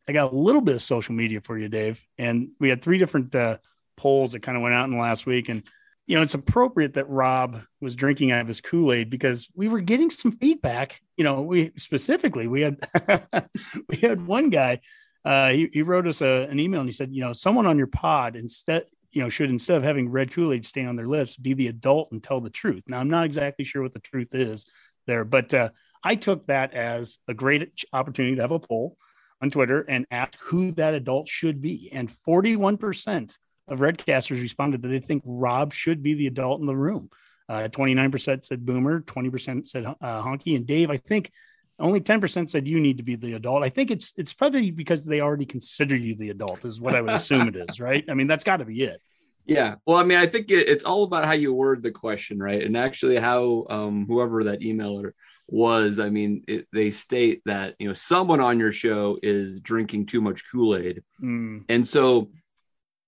[0.07, 2.99] I got a little bit of social media for you, Dave, and we had three
[2.99, 3.57] different uh,
[4.01, 5.63] polls that kind of went out in the last week, and
[6.07, 9.69] you know, it's appropriate that Rob was drinking out of his Kool Aid because we
[9.69, 11.01] were getting some feedback.
[11.17, 12.79] You know, we specifically we had
[13.89, 14.81] we had one guy.
[15.25, 17.77] Uh, he, he wrote us a, an email and he said, you know, someone on
[17.77, 21.07] your pod instead, you know, should instead of having red Kool Aid stay on their
[21.07, 22.83] lips, be the adult and tell the truth.
[22.89, 24.67] Now, I'm not exactly sure what the truth is
[25.07, 25.69] there, but uh,
[26.03, 28.97] I took that as a great opportunity to have a poll
[29.43, 31.91] on Twitter and ask who that adult should be.
[31.93, 33.37] And 41%
[33.71, 37.09] of Redcasters responded that they think Rob should be the adult in the room.
[37.49, 40.91] Uh, 29% said Boomer, 20% said uh, Honky, and Dave.
[40.91, 41.33] I think
[41.81, 43.65] only 10% said you need to be the adult.
[43.65, 47.01] I think it's it's probably because they already consider you the adult, is what I
[47.01, 48.05] would assume it is, right?
[48.09, 49.01] I mean, that's got to be it.
[49.47, 49.77] Yeah.
[49.87, 52.63] Well, I mean, I think it, it's all about how you word the question, right?
[52.63, 55.13] And actually, how um, whoever that emailer
[55.49, 60.07] was, I mean, it, they state that you know someone on your show is drinking
[60.07, 62.31] too much Kool Aid, Mm, and so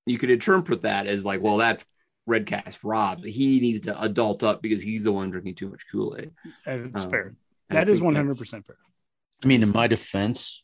[0.07, 1.85] you could interpret that as like, well, that's
[2.29, 3.25] Redcast Rob.
[3.25, 6.31] He needs to adult up because he's the one drinking too much Kool Aid.
[6.65, 7.35] that's Um, fair.
[7.71, 8.77] That is 100% fair.
[9.45, 10.63] I mean, in my defense,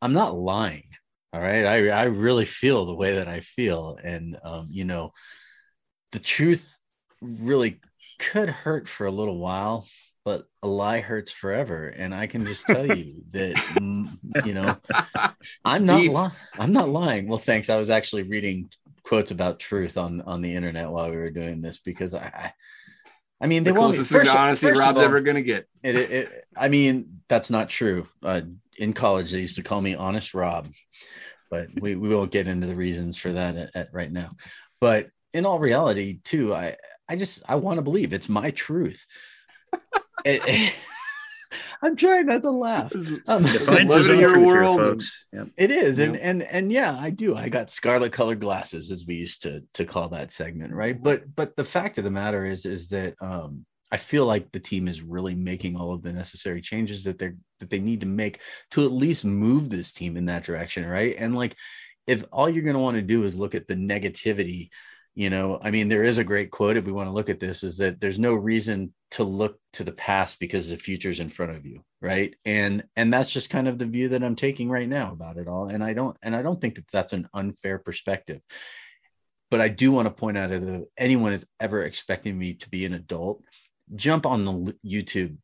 [0.00, 0.84] I'm not lying.
[1.32, 1.64] All right.
[1.66, 3.98] I, I really feel the way that I feel.
[4.02, 5.12] And, um, you know,
[6.12, 6.78] the truth
[7.20, 7.80] really
[8.18, 9.86] could hurt for a little while,
[10.24, 11.88] but a lie hurts forever.
[11.88, 13.54] And I can just tell you that,
[14.44, 14.76] you know,
[15.64, 16.30] I'm not lying.
[16.58, 17.28] I'm not lying.
[17.28, 17.70] Well, thanks.
[17.70, 18.68] I was actually reading
[19.04, 22.52] quotes about truth on, on the internet while we were doing this because I, I,
[23.40, 25.66] I mean, they the closest thing to honesty Rob's all- ever gonna get.
[25.82, 28.06] it, it, it- I mean, that's not true.
[28.22, 28.40] Uh,
[28.76, 30.68] in college, they used to call me Honest Rob,
[31.50, 34.28] but we, we won't get into the reasons for that at, at right now.
[34.80, 36.76] But in all reality, too, I
[37.08, 39.06] I just I want to believe it's my truth.
[40.24, 40.74] It- it-
[41.80, 42.92] I'm trying not to laugh.
[43.28, 45.26] Um, Defines Live his in own your world folks.
[45.32, 45.48] Yep.
[45.56, 46.20] it is, and Yeah.
[46.24, 47.36] and and yeah, I do.
[47.36, 51.00] I got scarlet colored glasses, as we used to to call that segment, right?
[51.00, 54.58] But but the fact of the matter is, is that um, I feel like the
[54.58, 58.06] team is really making all of the necessary changes that they're that they need to
[58.06, 58.40] make
[58.72, 61.14] to at least move this team in that direction, right?
[61.16, 61.54] And like,
[62.08, 64.70] if all you're going to want to do is look at the negativity,
[65.18, 67.40] you know, I mean, there is a great quote if we want to look at
[67.40, 71.28] this is that there's no reason to look to the past because the future's in
[71.28, 72.36] front of you, right?
[72.44, 75.48] And and that's just kind of the view that I'm taking right now about it
[75.48, 75.66] all.
[75.66, 78.40] And I don't and I don't think that that's an unfair perspective.
[79.50, 82.70] But I do want to point out that if anyone is ever expecting me to
[82.70, 83.42] be an adult,
[83.96, 85.36] jump on the YouTube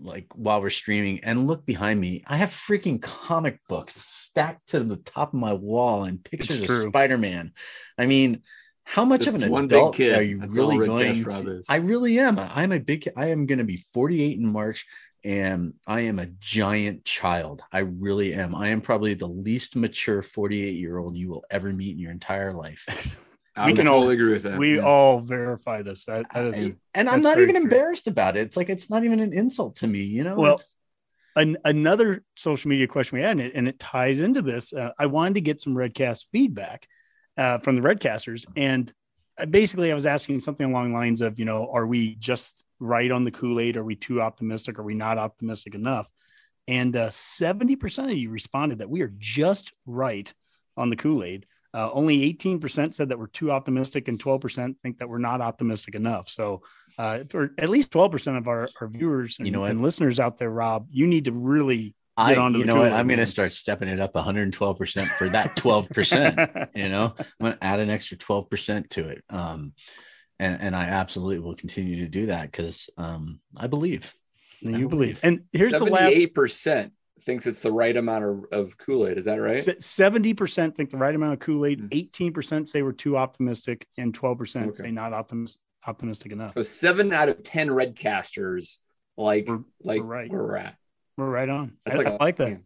[0.00, 2.22] like while we're streaming and look behind me.
[2.26, 6.88] I have freaking comic books stacked to the top of my wall and pictures of.
[6.88, 7.52] Spider-Man.
[7.98, 8.40] I mean,
[8.88, 10.16] how much Just of an one big adult kid.
[10.18, 11.22] are you That's really going?
[11.22, 11.66] To- is.
[11.68, 12.38] I really am.
[12.38, 13.06] I'm a big.
[13.16, 14.86] I am going to be 48 in March,
[15.22, 17.60] and I am a giant child.
[17.70, 18.54] I really am.
[18.54, 22.12] I am probably the least mature 48 year old you will ever meet in your
[22.12, 22.86] entire life.
[23.66, 24.56] We can all- agree with that.
[24.56, 24.84] We Yeah.
[24.84, 26.04] all verify this.
[26.04, 27.64] That, that is and, and I'm not even true.
[27.64, 28.42] embarrassed about it.
[28.42, 30.02] It's like it's not even an insult to me.
[30.02, 30.36] You know.
[30.36, 30.60] Well,
[31.34, 34.72] an, another social media question we had, and it, and it ties into this.
[34.72, 36.86] Uh, I wanted to get some Redcast feedback
[37.38, 38.92] uh, from the Redcasters, and
[39.48, 43.10] basically, I was asking something along the lines of, you know, are we just right
[43.10, 43.76] on the Kool Aid?
[43.76, 44.78] Are we too optimistic?
[44.78, 46.10] Are we not optimistic enough?
[46.66, 50.32] And uh, seventy percent of you responded that we are just right
[50.76, 51.46] on the Kool Aid.
[51.72, 55.18] Uh, only eighteen percent said that we're too optimistic, and twelve percent think that we're
[55.18, 56.28] not optimistic enough.
[56.28, 56.62] So
[56.98, 60.36] uh, for at least 12% of our, our viewers and, You know and listeners out
[60.36, 62.92] there, Rob, you need to really I, get onto you the know what?
[62.92, 66.36] I'm going to start stepping it up 112 percent for that 12 percent.
[66.74, 69.24] you know, I'm going to add an extra 12 percent to it.
[69.30, 69.72] Um,
[70.38, 74.12] and and I absolutely will continue to do that because um, I believe.
[74.64, 75.20] And I you believe.
[75.20, 75.20] believe.
[75.22, 79.18] And here's the last Seventy-eight percent thinks it's the right amount of, of Kool Aid.
[79.18, 79.58] Is that right?
[79.58, 82.10] 70% think the right amount of Kool-Aid, Mm.
[82.32, 84.72] 18% say we're too optimistic, and 12% Okay.
[84.74, 86.54] say not optimis- optimistic enough.
[86.54, 88.78] So seven out of ten Redcasters
[89.16, 90.30] like We're- like we're right.
[90.30, 90.76] where we're at.
[91.18, 91.72] We're right on.
[91.84, 92.60] I, like I like that.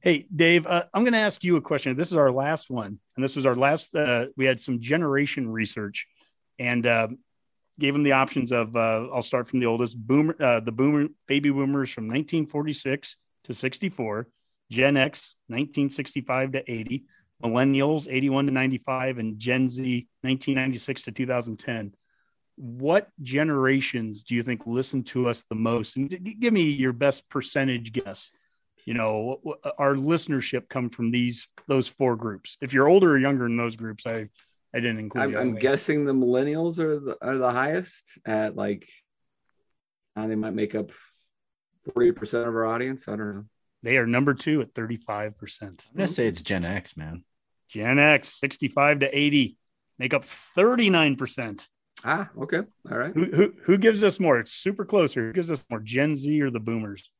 [0.00, 1.94] Hey, Dave, uh, I'm going to ask you a question.
[1.94, 2.98] This is our last one.
[3.14, 6.06] And this was our last, uh, we had some generation research
[6.58, 7.08] and uh,
[7.78, 11.08] gave them the options of, uh, I'll start from the oldest boomer, uh, the boomer,
[11.26, 14.28] baby boomers from 1946 to 64,
[14.70, 17.04] Gen X, 1965 to 80,
[17.44, 21.92] millennials 81 to 95 and gen z 1996 to 2010
[22.58, 25.96] what generations do you think listen to us the most?
[25.96, 28.32] And give me your best percentage guess.
[28.84, 29.40] You know
[29.76, 32.56] our listenership come from these those four groups.
[32.60, 34.28] If you're older or younger in those groups i
[34.74, 38.88] i didn't include I'm, I'm guessing the millennials are the, are the highest at like
[40.16, 40.90] uh, they might make up
[41.90, 43.08] 40% of our audience.
[43.08, 43.44] I don't know.
[43.82, 47.24] They are number two at 35% i'm gonna say it's gen x man.
[47.68, 49.56] Gen X, 65 to 80,
[49.98, 50.24] make up
[50.56, 51.68] 39%.
[52.04, 52.62] Ah, okay.
[52.90, 53.12] All right.
[53.14, 54.38] Who, who, who gives us more?
[54.38, 55.26] It's super close here.
[55.26, 57.10] Who gives us more, Gen Z or the boomers?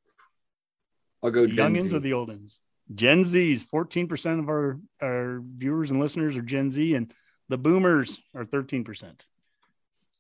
[1.22, 1.96] I'll go the youngins Z.
[1.96, 2.58] or the oldins?
[2.94, 7.12] Gen Z's 14% of our, our viewers and listeners are Gen Z, and
[7.48, 9.26] the boomers are 13%.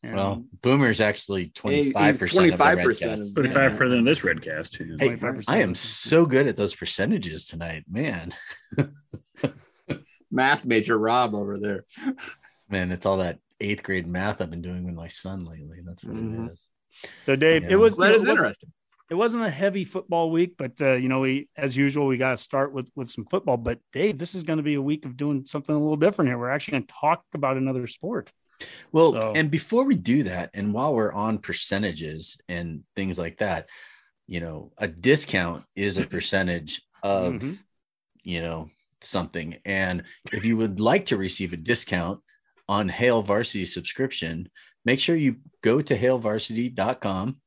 [0.02, 1.52] And well, boomers actually 25%.
[1.52, 2.54] 25 percent.
[3.34, 5.00] 25 percent of this redcast.
[5.00, 5.18] Hey,
[5.48, 8.32] I am so good at those percentages tonight, man.
[10.30, 11.84] math major Rob over there.
[12.68, 15.78] Man, it's all that eighth grade math I've been doing with my son lately.
[15.84, 16.46] That's what mm-hmm.
[16.46, 16.68] it is.
[17.26, 18.72] So, Dave, it was that is interesting.
[19.10, 22.30] It wasn't a heavy football week, but uh, you know, we as usual we got
[22.30, 23.56] to start with with some football.
[23.56, 26.28] But Dave, this is going to be a week of doing something a little different
[26.28, 26.38] here.
[26.38, 28.32] We're actually going to talk about another sport.
[28.92, 29.32] Well, so.
[29.34, 33.68] and before we do that, and while we're on percentages and things like that,
[34.26, 37.52] you know, a discount is a percentage of, mm-hmm.
[38.24, 39.58] you know, something.
[39.64, 42.20] And if you would like to receive a discount
[42.68, 44.48] on Hail Varsity subscription,
[44.84, 47.40] make sure you go to hailvarsity.com,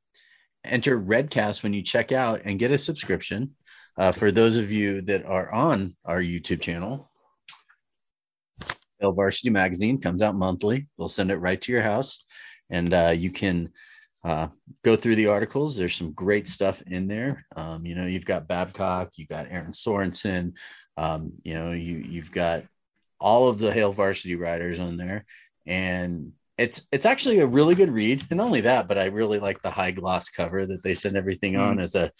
[0.63, 3.51] enter Redcast when you check out, and get a subscription.
[3.97, 7.09] Uh, for those of you that are on our YouTube channel,
[8.99, 10.87] Hail Varsity Magazine comes out monthly.
[10.97, 12.23] We'll send it right to your house,
[12.69, 13.69] and uh, you can
[14.23, 14.47] uh,
[14.83, 15.75] go through the articles.
[15.75, 17.45] There's some great stuff in there.
[17.55, 20.53] Um, you know, you've got Babcock, you got Erin Sorensen,
[20.97, 22.63] um, you know, you you've got
[23.21, 25.25] all of the Hail Varsity riders on there,
[25.65, 28.25] and it's it's actually a really good read.
[28.29, 31.15] And not only that, but I really like the high gloss cover that they send
[31.15, 31.83] everything on mm.
[31.83, 32.11] as a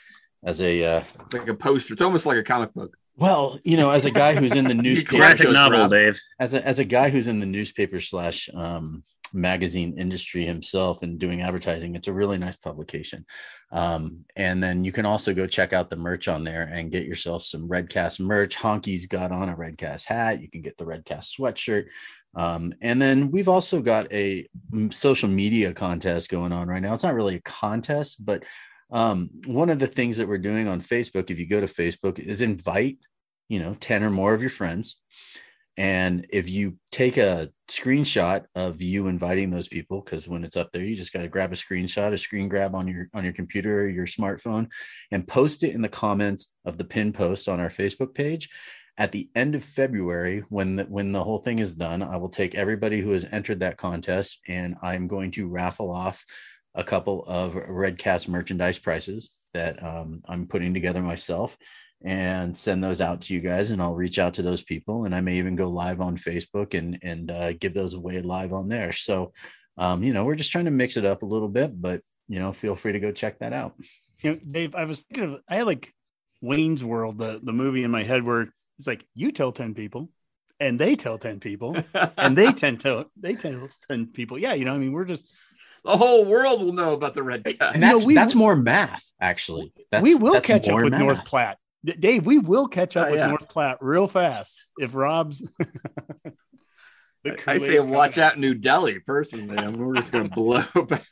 [0.44, 1.94] as a uh, it's like a poster.
[1.94, 2.96] It's almost like a comic book.
[3.18, 6.20] Well, you know, as a guy who's in the newspaper, graphic novel, Dave.
[6.40, 11.20] As a as a guy who's in the newspaper slash um, magazine industry himself and
[11.20, 11.96] doing advertising.
[11.96, 13.26] It's a really nice publication.
[13.72, 17.06] Um, and then you can also go check out the merch on there and get
[17.06, 18.58] yourself some Redcast merch.
[18.58, 20.42] Honky's got on a Redcast hat.
[20.42, 21.86] You can get the Redcast sweatshirt.
[22.34, 24.48] Um, and then we've also got a
[24.92, 26.94] social media contest going on right now.
[26.94, 28.44] It's not really a contest, but
[28.92, 32.20] um, one of the things that we're doing on Facebook, if you go to Facebook,
[32.20, 32.98] is invite,
[33.50, 34.98] you know, 10 or more of your friends
[35.78, 40.72] and if you take a screenshot of you inviting those people, because when it's up
[40.72, 43.34] there, you just got to grab a screenshot, a screen grab on your on your
[43.34, 44.68] computer or your smartphone,
[45.12, 48.50] and post it in the comments of the pin post on our Facebook page.
[48.98, 52.30] At the end of February, when the, when the whole thing is done, I will
[52.30, 56.26] take everybody who has entered that contest, and I'm going to raffle off
[56.76, 61.58] a couple of Redcast merchandise prices that um, I'm putting together myself
[62.04, 65.14] and send those out to you guys and I'll reach out to those people and
[65.14, 68.70] I may even go live on Facebook and and uh, give those away live on
[68.70, 68.92] there.
[68.92, 69.34] So
[69.78, 72.40] um, you know, we're just trying to mix it up a little bit, but you
[72.40, 73.76] know, feel free to go check that out.
[74.22, 75.94] You know, Dave, I was thinking of I had like
[76.42, 80.10] Wayne's World, the the movie in my head where it's like you tell 10 people
[80.60, 81.76] and they tell 10 people
[82.18, 84.40] and they tend to they tell 10 people.
[84.40, 85.32] Yeah, you know, I mean, we're just
[85.84, 88.56] the whole world will know about the red And that's, you know, we, that's more
[88.56, 89.74] math, actually.
[89.92, 91.02] That's, we will catch up with math.
[91.02, 91.58] North Platte.
[91.84, 93.28] Dave, we will catch up uh, with yeah.
[93.28, 95.48] North Platte real fast if Rob's.
[97.48, 99.58] I say watch out New Delhi personally.
[99.58, 101.06] I mean, we're just going to blow back.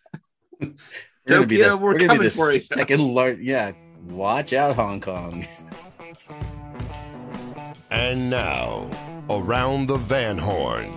[1.28, 2.60] Tokyo, we're, we're coming for you.
[2.60, 3.72] Second large, yeah.
[4.08, 5.46] Watch out, Hong Kong.
[7.92, 8.90] And now,
[9.30, 10.94] around the Van Horn.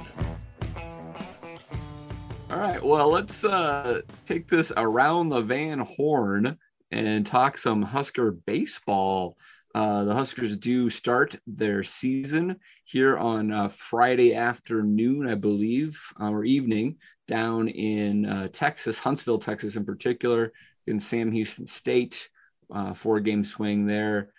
[2.50, 2.82] All right.
[2.82, 6.58] Well, let's uh, take this around the Van Horn
[6.90, 9.36] and talk some Husker baseball.
[9.74, 16.30] Uh, the Huskers do start their season here on uh, Friday afternoon, I believe, uh,
[16.30, 20.52] or evening, down in uh, Texas, Huntsville, Texas, in particular,
[20.86, 22.28] in Sam Houston State.
[22.72, 24.32] Uh, four game swing there.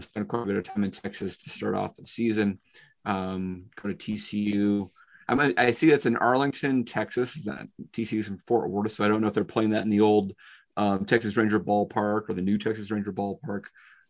[0.00, 2.58] Spent quite a bit of time in Texas to start off the season.
[3.04, 4.90] Um, go to TCU.
[5.28, 7.46] I, I see that's in Arlington, Texas.
[7.92, 10.34] TCU's in Fort Worth, so I don't know if they're playing that in the old
[10.76, 13.64] um, Texas Ranger ballpark or the new Texas Ranger ballpark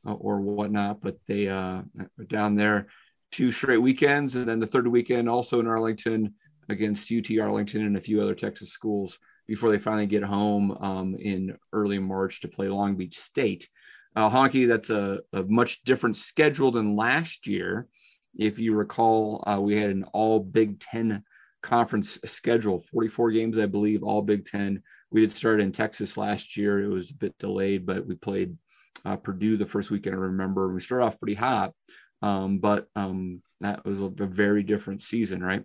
[0.07, 1.01] uh, or whatnot.
[1.01, 1.83] But they uh,
[2.19, 2.89] are down there
[3.31, 6.35] two straight weekends, and then the third weekend also in Arlington
[6.69, 11.17] against UT Arlington and a few other Texas schools before they finally get home um,
[11.17, 13.69] in early March to play Long Beach State.
[14.15, 17.89] Uh, Honky, that's a, a, much different schedule than last year.
[18.39, 21.25] if you recall, uh, we had an all Big Ten
[21.63, 24.83] conference schedule, 44 games, I believe, all Big Ten.
[25.11, 26.83] We did start in Texas last year.
[26.83, 28.57] It was a bit delayed, but we played
[29.05, 30.15] uh, Purdue the first weekend.
[30.15, 31.73] I remember we started off pretty hot,
[32.23, 35.65] um, but um, that was a, a very different season, right?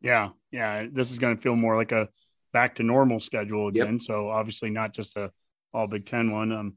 [0.00, 0.86] Yeah, yeah.
[0.90, 2.08] This is going to feel more like a
[2.52, 3.94] back to normal schedule again.
[3.94, 4.00] Yep.
[4.00, 5.30] So obviously not just a
[5.72, 6.52] all Big Ten one.
[6.52, 6.74] Um,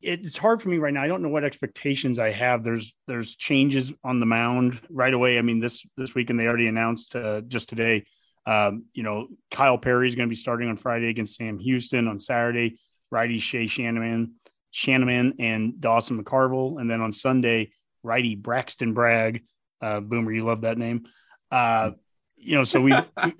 [0.00, 1.02] it's hard for me right now.
[1.02, 2.62] I don't know what expectations I have.
[2.62, 5.38] There's there's changes on the mound right away.
[5.38, 8.04] I mean this this weekend they already announced uh, just today.
[8.46, 12.08] Um, you know Kyle Perry is going to be starting on Friday against Sam Houston
[12.08, 12.78] on Saturday.
[13.10, 14.32] Righty Shay Schanaman,
[14.76, 17.70] Schanaman and Dawson McCarville, and then on Sunday
[18.02, 19.42] righty Braxton Bragg.
[19.80, 21.06] Uh, Boomer, you love that name.
[21.50, 21.92] Uh,
[22.36, 22.92] you know, so we,
[23.24, 23.34] we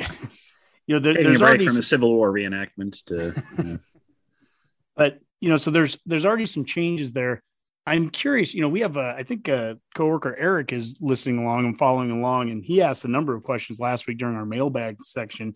[0.86, 3.42] you know, there, there's already from the Civil War reenactment to.
[3.58, 3.78] You know.
[4.96, 7.42] but you know, so there's there's already some changes there.
[7.86, 8.54] I'm curious.
[8.54, 12.10] You know, we have a I think a coworker Eric is listening along and following
[12.10, 15.54] along, and he asked a number of questions last week during our mailbag section,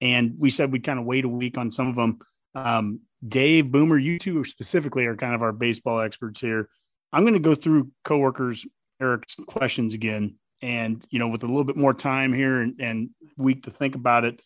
[0.00, 2.18] and we said we'd kind of wait a week on some of them.
[2.54, 6.68] Um, Dave Boomer, you two specifically are kind of our baseball experts here.
[7.12, 8.66] I'm going to go through coworkers
[9.00, 13.10] Eric's questions again, and you know, with a little bit more time here and, and
[13.36, 14.40] week to think about it.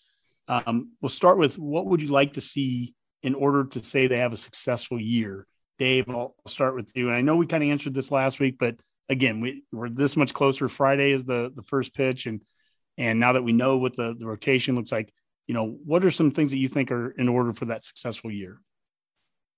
[0.48, 4.18] Um, we'll start with what would you like to see in order to say they
[4.18, 5.46] have a successful year?
[5.78, 7.08] Dave, I'll start with you.
[7.08, 8.76] And I know we kind of answered this last week, but
[9.08, 10.68] again, we, we're this much closer.
[10.68, 12.42] Friday is the the first pitch, and
[12.98, 15.12] and now that we know what the, the rotation looks like,
[15.46, 18.30] you know, what are some things that you think are in order for that successful
[18.30, 18.60] year?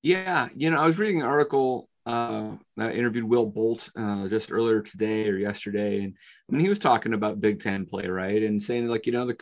[0.03, 1.89] Yeah, you know, I was reading an article.
[2.07, 6.15] Uh, I interviewed Will Bolt uh, just earlier today or yesterday, and
[6.49, 9.27] I mean, he was talking about Big Ten play, right, and saying like, you know,
[9.27, 9.37] the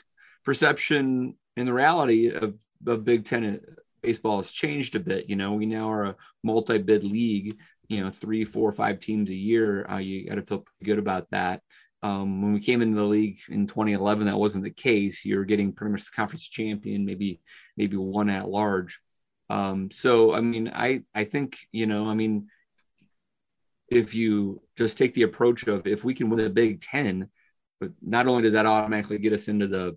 [0.44, 2.54] perception and the reality of,
[2.86, 3.60] of Big Ten
[4.02, 5.28] baseball has changed a bit.
[5.28, 7.58] You know, we now are a multi-bid league.
[7.88, 9.88] You know, three, four, five teams a year.
[9.88, 11.62] Uh, you got to feel good about that.
[12.02, 15.24] Um, when we came into the league in 2011, that wasn't the case.
[15.24, 17.40] You're getting pretty much the conference champion, maybe
[17.76, 19.00] maybe one at large.
[19.48, 22.48] Um, so, I mean, I I think you know, I mean,
[23.88, 27.28] if you just take the approach of if we can win the Big Ten,
[27.80, 29.96] but not only does that automatically get us into the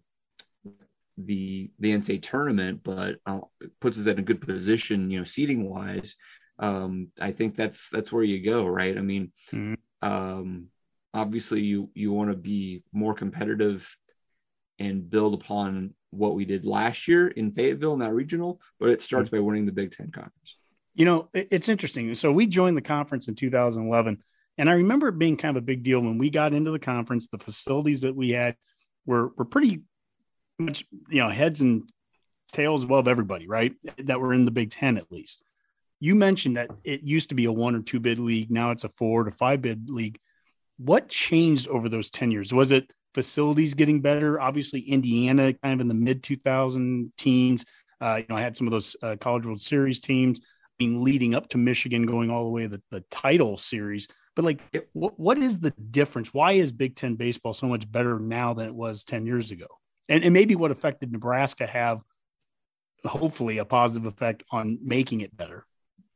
[1.17, 3.39] the the NCAA tournament, but uh,
[3.79, 6.15] puts us in a good position, you know, seating wise.
[6.59, 8.97] Um, I think that's that's where you go, right?
[8.97, 9.73] I mean, mm-hmm.
[10.07, 10.67] um,
[11.13, 13.95] obviously you you want to be more competitive
[14.79, 19.01] and build upon what we did last year in Fayetteville in that regional, but it
[19.01, 19.37] starts mm-hmm.
[19.37, 20.57] by winning the Big Ten conference.
[20.95, 22.13] You know, it's interesting.
[22.15, 24.17] So we joined the conference in 2011,
[24.57, 26.79] and I remember it being kind of a big deal when we got into the
[26.79, 27.27] conference.
[27.27, 28.55] The facilities that we had
[29.05, 29.83] were were pretty
[30.57, 31.89] much you know heads and
[32.51, 33.73] tails above everybody, right?
[33.97, 35.43] That were in the Big Ten at least.
[35.99, 38.51] You mentioned that it used to be a one or two bid league.
[38.51, 40.19] Now it's a four to five bid league.
[40.79, 42.53] What changed over those 10 years?
[42.53, 44.39] Was it facilities getting better?
[44.39, 47.65] Obviously, Indiana kind of in the mid 2000 teens.
[48.01, 50.39] Uh, you know, I had some of those uh, College World Series teams
[50.77, 54.07] being leading up to Michigan going all the way to the, the title series.
[54.35, 56.33] But like, what, what is the difference?
[56.33, 59.67] Why is Big Ten baseball so much better now than it was 10 years ago?
[60.09, 62.01] and, and maybe what effect did Nebraska have?
[63.05, 65.65] Hopefully, a positive effect on making it better.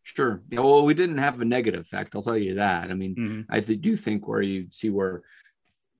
[0.04, 0.42] Sure.
[0.50, 2.14] Yeah, well, we didn't have a negative effect.
[2.14, 2.92] I'll tell you that.
[2.92, 3.42] I mean, mm-hmm.
[3.50, 5.24] I do think where you see where,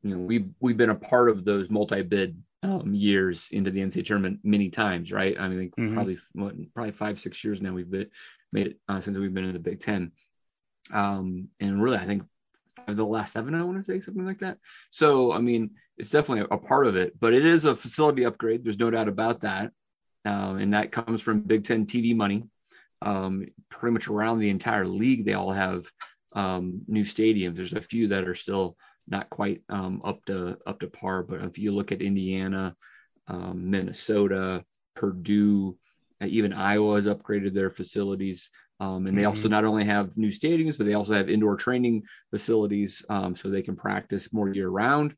[0.02, 4.06] you know, we've we've been a part of those multi-bid um, years into the NCAA
[4.06, 5.40] tournament many times, right?
[5.40, 5.94] I mean, mm-hmm.
[5.94, 8.10] probably what, probably five six years now we've been,
[8.52, 10.12] made it uh, since we've been in the Big Ten,
[10.92, 12.24] um, and really I think
[12.88, 14.58] the last seven I want to say something like that.
[14.90, 18.64] So I mean, it's definitely a, part of it, but it is a facility upgrade.
[18.64, 19.72] There's no doubt about that.
[20.26, 22.46] Um, and that comes from Big Ten TV money.
[23.04, 25.86] Um, pretty much around the entire league, they all have
[26.34, 27.56] um, new stadiums.
[27.56, 28.78] There's a few that are still
[29.08, 32.76] not quite um, up to up to par, but if you look at Indiana,
[33.28, 34.64] um, Minnesota,
[34.96, 35.78] Purdue,
[36.22, 38.50] uh, even Iowa has upgraded their facilities.
[38.80, 39.52] Um, and they also mm-hmm.
[39.52, 43.62] not only have new stadiums, but they also have indoor training facilities um, so they
[43.62, 45.16] can practice more year round.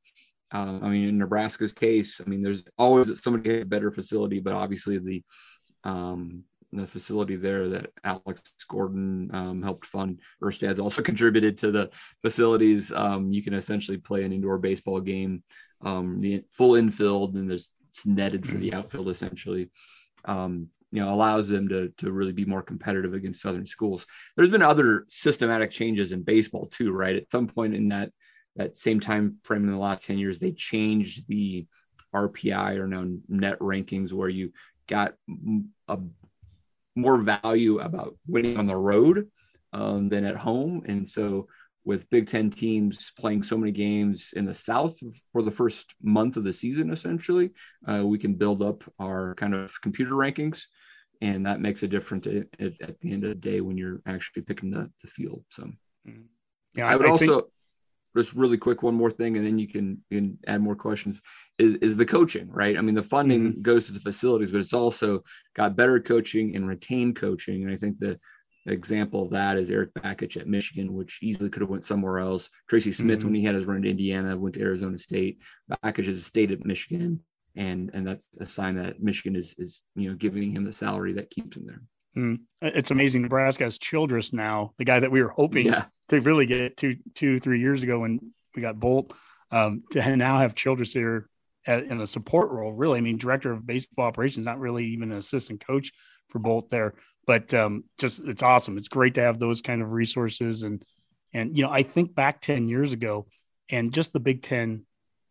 [0.54, 4.40] Uh, I mean, in Nebraska's case, I mean, there's always somebody has a better facility,
[4.40, 5.24] but obviously the
[5.84, 6.44] um,
[6.78, 10.20] the facility there that Alex Gordon um, helped fund.
[10.42, 11.90] Erstad's also contributed to the
[12.22, 12.92] facilities.
[12.92, 15.44] Um, you can essentially play an indoor baseball game,
[15.82, 18.80] um, the full infield, and there's it's netted for the mm-hmm.
[18.80, 19.70] outfield essentially.
[20.26, 24.06] Um, you know, allows them to to really be more competitive against Southern schools.
[24.36, 27.16] There's been other systematic changes in baseball too, right?
[27.16, 28.12] At some point in that
[28.56, 31.68] that same time frame in the last 10 years, they changed the
[32.14, 34.54] RPI or now net rankings where you
[34.88, 35.16] got
[35.88, 35.98] a
[36.96, 39.30] more value about winning on the road
[39.74, 40.84] um, than at home.
[40.86, 41.48] And so
[41.84, 44.98] with Big Ten teams playing so many games in the South
[45.32, 47.52] for the first month of the season, essentially,
[47.88, 50.64] uh, we can build up our kind of computer rankings.
[51.22, 54.44] And that makes a difference at, at, the end of the day when you're actually
[54.44, 55.44] picking the, the field.
[55.50, 55.70] So,
[56.76, 57.52] yeah, I would I also think...
[58.16, 61.22] just really quick one more thing, and then you can, you can add more questions.
[61.58, 62.78] Is is the coaching right?
[62.78, 63.62] I mean, the funding mm-hmm.
[63.62, 65.24] goes to the facilities, but it's also
[65.56, 67.64] got better coaching and retained coaching.
[67.64, 68.20] And I think the
[68.68, 72.50] example of that is Erik Bakich at Michigan, which easily could have went somewhere else.
[72.68, 73.28] Tracy Smith, mm-hmm.
[73.28, 75.40] when he had his run to Indiana, went to Arizona State.
[75.84, 77.22] Bakich is a state at Michigan,
[77.56, 81.14] and and that's a sign that Michigan is is you know giving him the salary
[81.14, 81.82] that keeps him there.
[82.18, 82.40] Mm.
[82.62, 83.24] It's amazing.
[83.24, 85.86] Nebraska has Childress now, the guy that we were hoping yeah.
[86.10, 89.14] to really get two two three years ago when we got Bolt.
[89.52, 91.30] Um, to now have Childress here
[91.68, 93.00] in a support role, really.
[93.00, 95.92] I mean, director of baseball operations, not really even an assistant coach
[96.30, 96.96] for Bolt there
[97.26, 98.78] but um, just it's awesome.
[98.78, 100.84] It's great to have those kind of resources and
[101.34, 103.28] and you know I think back ten years ago
[103.70, 104.86] and just the Big Ten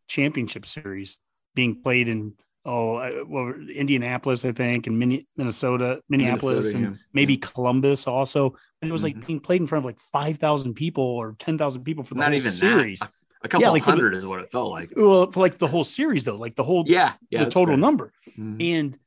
[0.08, 1.20] championship series
[1.54, 7.02] being played in oh well Indianapolis I think and Minnesota Minneapolis Minnesota, and yeah.
[7.12, 7.48] maybe yeah.
[7.52, 9.26] Columbus also and it was like mm-hmm.
[9.26, 12.20] being played in front of like five thousand people or ten thousand people for the
[12.20, 13.00] Not whole even series.
[13.00, 13.10] That.
[13.42, 14.90] A couple yeah, like hundred the, is what it felt like.
[14.96, 18.10] Well, for like the whole series though, like the whole yeah, yeah the total number.
[18.38, 18.56] Mm-hmm.
[18.58, 18.98] And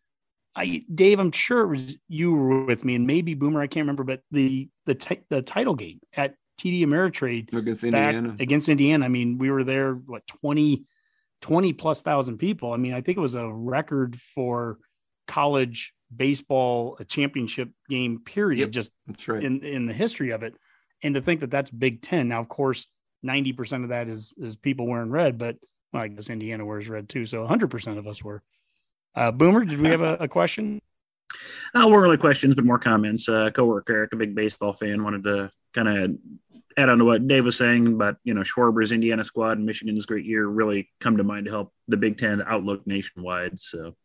[0.55, 3.83] I, Dave, I'm sure it was you were with me, and maybe Boomer, I can't
[3.83, 8.35] remember, but the the t- the title game at TD Ameritrade against Indiana.
[8.39, 10.83] Against Indiana, I mean, we were there what 20,
[11.41, 12.73] 20 plus thousand people.
[12.73, 14.77] I mean, I think it was a record for
[15.27, 18.91] college baseball a championship game period, yep, just
[19.27, 19.43] right.
[19.43, 20.55] in in the history of it.
[21.03, 22.87] And to think that that's Big Ten now, of course,
[23.23, 25.57] ninety percent of that is is people wearing red, but
[25.93, 28.41] well, I guess Indiana wears red too, so hundred percent of us were.
[29.15, 30.79] Uh, Boomer, did we have a, a question?
[31.73, 33.27] Uh, weren't really questions, but more comments.
[33.27, 36.11] Uh, coworker Eric, a big baseball fan, wanted to kind of
[36.77, 40.05] add on to what Dave was saying about you know Schwarber's Indiana squad and Michigan's
[40.05, 43.59] great year really come to mind to help the Big Ten outlook nationwide.
[43.59, 43.95] So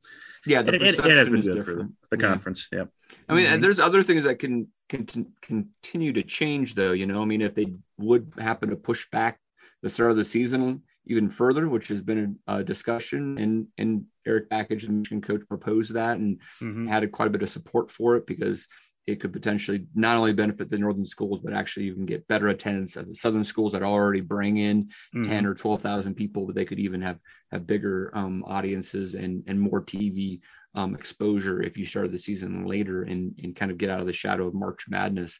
[0.46, 2.28] yeah, the it, it, it has been good for the, the yeah.
[2.28, 2.68] conference.
[2.72, 2.84] Yeah,
[3.28, 3.62] I mean, mm-hmm.
[3.62, 5.06] there's other things that can, can
[5.42, 6.92] continue to change though.
[6.92, 9.38] You know, I mean, if they would happen to push back
[9.82, 13.38] the start of the season even further, which has been a, a discussion.
[13.38, 16.86] And and Erik Bakich, the Michigan coach, proposed that and mm-hmm.
[16.86, 18.68] had quite a bit of support for it because
[19.06, 22.96] it could potentially not only benefit the northern schools, but actually even get better attendance
[22.96, 24.84] at the southern schools that already bring in
[25.14, 25.22] mm-hmm.
[25.22, 27.18] 10 or 12,000 people, but they could even have
[27.50, 30.40] have bigger um, audiences and and more TV
[30.74, 34.06] um, exposure if you started the season later and, and kind of get out of
[34.06, 35.38] the shadow of March Madness.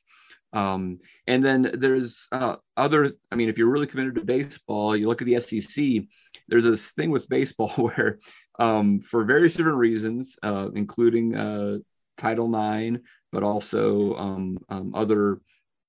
[0.52, 5.08] Um, and then there's uh, other, I mean, if you're really committed to baseball, you
[5.08, 6.04] look at the SEC,
[6.48, 8.18] there's this thing with baseball where,
[8.58, 11.78] um, for various different reasons, uh, including uh,
[12.18, 12.98] Title IX,
[13.32, 15.40] but also um, um, other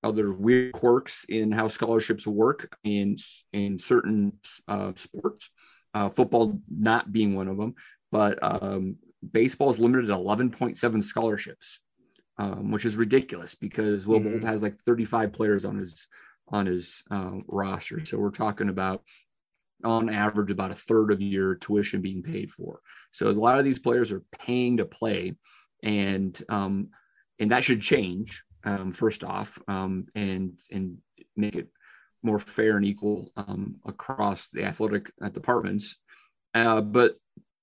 [0.04, 3.18] other weird quirks in how scholarships work in
[3.52, 4.34] in certain
[4.68, 5.50] uh, sports,
[5.94, 7.76] uh, football not being one of them,
[8.12, 8.98] but um,
[9.32, 11.80] baseball is limited to 11.7 scholarships
[12.38, 14.40] um, which is ridiculous because Will mm-hmm.
[14.40, 16.08] Bolt has like 35 players on his
[16.50, 18.04] on his um, roster.
[18.06, 19.04] So we're talking about
[19.84, 22.82] on average about a third of your tuition being paid for.
[23.12, 25.36] So a lot of these players are paying to play,
[25.84, 26.90] and um,
[27.40, 30.98] and that should change um, first off, um, and and
[31.36, 31.68] make it
[32.22, 35.98] more fair and equal um, across the athletic uh, departments.
[36.54, 37.16] Uh, but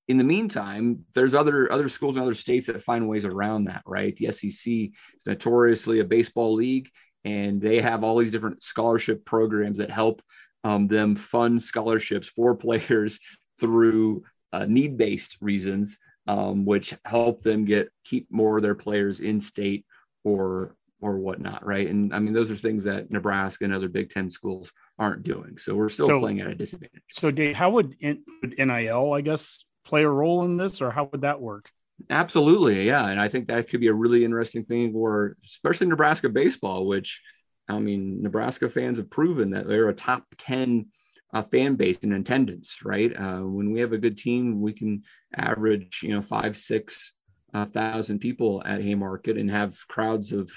[0.09, 3.83] in the meantime, there's other other schools in other states that find ways around that,
[3.87, 4.15] right?
[4.17, 4.91] The SEC is
[5.27, 6.91] notoriously a baseball league,
[7.25, 10.23] and they have all these different scholarship programs that help
[10.65, 13.21] um, them fund scholarships for players
[13.59, 19.41] through uh, need-based reasons, um, which help them get keep more of their players in
[19.41, 19.85] state
[20.25, 21.89] or or whatnot, right?
[21.89, 25.57] And I mean, those are things that Nebraska and other Big Ten schools aren't doing.
[25.57, 27.03] So we're still so, playing at a disadvantage.
[27.11, 27.97] So, Dave, how would,
[28.43, 31.71] would NIL, I guess, play a role in this, or how would that work?
[32.09, 36.29] Absolutely, yeah, and I think that could be a really interesting thing for especially Nebraska
[36.29, 37.21] baseball, which
[37.69, 40.87] I mean, Nebraska fans have proven that they're a top ten
[41.33, 42.79] uh, fan base and attendance.
[42.85, 45.03] Right, uh, when we have a good team, we can
[45.37, 47.13] average you know five, six
[47.53, 50.51] uh, thousand people at Haymarket and have crowds of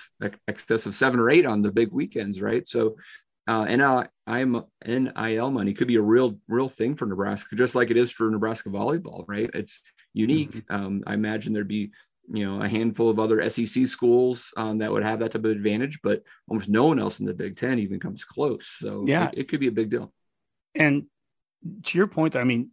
[0.48, 2.42] excess of seven or eight on the big weekends.
[2.42, 2.96] Right, so
[3.48, 7.98] uh, NIL, NIL money could be a real, real thing for Nebraska, just like it
[7.98, 9.50] is for Nebraska volleyball, right?
[9.54, 9.82] It's
[10.14, 10.52] unique.
[10.52, 10.76] Mm-hmm.
[10.76, 11.92] Um, I imagine there'd be,
[12.32, 15.52] you know, a handful of other SEC schools um, that would have that type of
[15.52, 18.66] advantage, but almost no one else in the Big Ten even comes close.
[18.80, 20.14] So yeah, it, it could be a big deal.
[20.76, 21.06] And
[21.84, 22.72] to your point, I mean,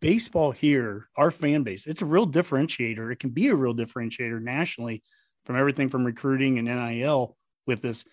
[0.00, 3.12] baseball here, our fan base, it's a real differentiator.
[3.12, 5.02] It can be a real differentiator nationally
[5.44, 7.36] from everything from recruiting and NIL
[7.66, 8.04] with this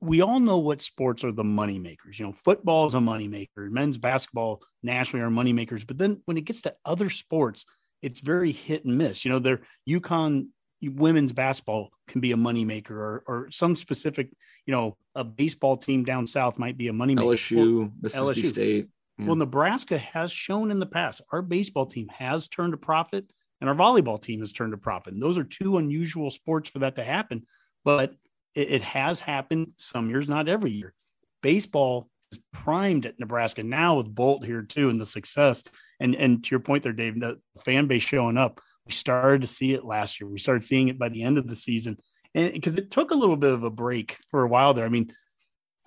[0.00, 2.18] we all know what sports are the money makers.
[2.18, 5.84] You know, football is a money maker, men's basketball nationally are money makers.
[5.84, 7.64] But then when it gets to other sports,
[8.02, 9.24] it's very hit and miss.
[9.24, 10.48] You know, their UConn
[10.82, 14.32] women's basketball can be a money maker, or, or some specific,
[14.66, 17.28] you know, a baseball team down south might be a money maker.
[17.28, 18.50] LSU, Mississippi LSU.
[18.50, 18.88] State.
[19.18, 19.26] Yeah.
[19.26, 23.26] Well, Nebraska has shown in the past our baseball team has turned a profit
[23.60, 25.14] and our volleyball team has turned a profit.
[25.14, 27.46] And those are two unusual sports for that to happen,
[27.84, 28.14] but
[28.54, 30.94] it, it has happened some years, not every year.
[31.42, 35.62] Baseball is primed at Nebraska now with Bolt here too, and the success.
[36.00, 38.60] And and to your point there, Dave, the fan base showing up.
[38.86, 40.28] We started to see it last year.
[40.28, 41.96] We started seeing it by the end of the season,
[42.34, 44.84] and because it took a little bit of a break for a while there.
[44.84, 45.12] I mean,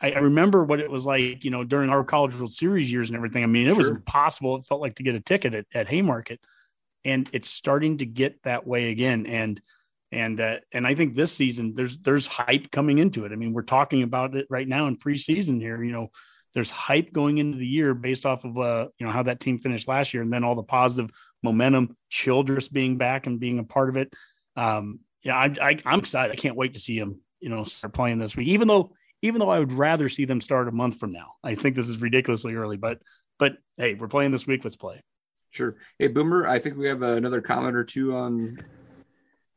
[0.02, 3.10] I, I remember what it was like, you know, during our College World Series years
[3.10, 3.44] and everything.
[3.44, 3.96] I mean, it was Sure.
[3.98, 4.56] impossible.
[4.58, 6.40] It felt like to get a ticket at, at Haymarket,
[7.06, 9.26] and it's starting to get that way again.
[9.28, 9.62] And
[10.12, 13.32] and uh, and I think this season there's there's hype coming into it.
[13.32, 15.84] I mean, we're talking about it right now in preseason here.
[15.84, 16.12] You know,
[16.56, 19.60] there's hype going into the year based off of uh you know how that team
[19.60, 21.12] finished last year, and then all the positive
[21.44, 24.14] momentum, Childress being back and being a part of it.
[24.56, 26.32] Um, yeah, I, I I'm excited.
[26.32, 27.22] I can't wait to see him.
[27.40, 28.48] You know, start playing this week.
[28.48, 31.34] Even though even though I would rather see them start a month from now.
[31.44, 33.00] I think this is ridiculously early, but
[33.40, 34.64] but hey, we're playing this week.
[34.64, 35.02] Let's play.
[35.50, 35.76] Sure.
[35.98, 38.58] Hey, Boomer, I think we have another comment or two on.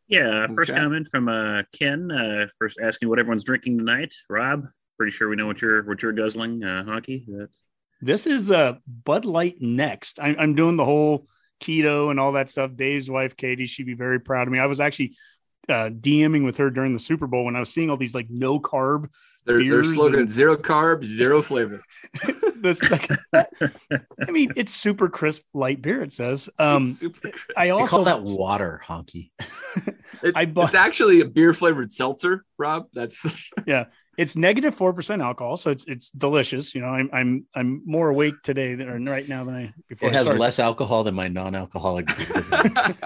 [0.08, 0.78] Yeah, first Okay.
[0.80, 2.10] comment from uh, Ken.
[2.10, 4.14] Uh, first asking what everyone's drinking tonight.
[4.28, 4.66] Rob,
[4.96, 6.64] pretty sure we know what you're what you're guzzling.
[6.64, 7.24] Uh, hockey.
[7.28, 7.48] That,
[8.00, 8.74] This is uh
[9.04, 10.18] Bud Light next.
[10.20, 11.26] I'm, I'm doing the whole
[11.60, 12.72] keto and all that stuff.
[12.74, 14.58] Dave's wife, Katie, she'd be very proud of me.
[14.58, 15.16] I was actually
[15.68, 18.26] uh, DMing with her during the Super Bowl when I was seeing all these like
[18.30, 19.08] no carb.
[19.44, 21.82] Their, their slogan: and- zero carb, zero flavor.
[22.62, 23.18] the second,
[24.26, 26.02] I mean, it's super crisp light beer.
[26.02, 26.48] It says.
[26.58, 27.38] Um, Super crisp.
[27.56, 29.30] I They also call that water honky.
[30.24, 32.86] It- I bought- it's actually a beer flavored seltzer, Rob.
[32.92, 33.24] That's
[33.66, 33.84] yeah.
[34.18, 36.74] it's negative four percent alcohol, so it's it's delicious.
[36.74, 40.08] You know, I'm I'm I'm more awake today than or right now than I before.
[40.08, 40.40] It I has started.
[40.40, 42.06] less alcohol than my non-alcoholic.
[42.08, 42.96] beer.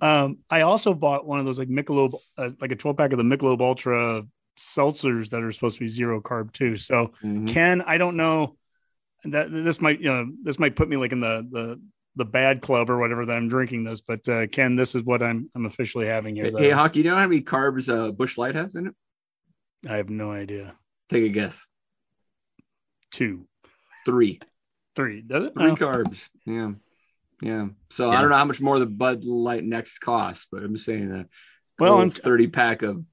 [0.00, 3.18] Um, I also bought one of those like Michelob, uh, like a 12 pack of
[3.18, 4.24] the Michelob Ultra
[4.58, 6.76] seltzers that are supposed to be zero carb too.
[6.76, 7.48] So Mhm.
[7.48, 8.56] Ken, I don't know
[9.26, 11.80] that this might, you know, this might put me like in the the
[12.16, 15.22] the bad club or whatever that I'm drinking this, but uh, Ken, this is what
[15.22, 16.44] I'm I'm officially having here.
[16.44, 16.58] Hey, though.
[16.58, 18.94] hey, Honky, you know how many carbs uh, Busch Light has in it?
[19.88, 20.74] I have no idea.
[21.08, 21.64] Take a guess.
[23.10, 23.46] Two,
[24.04, 24.40] Three.
[24.96, 25.54] three, does it?
[25.54, 26.28] Three Oh, carbs.
[26.46, 26.72] Yeah.
[27.42, 27.68] Yeah.
[27.90, 28.18] So Yeah.
[28.18, 31.08] I don't know how much more the Bud Light next costs, but I'm just saying
[31.10, 31.26] that.
[31.78, 33.04] Well, I'm- 30 pack of,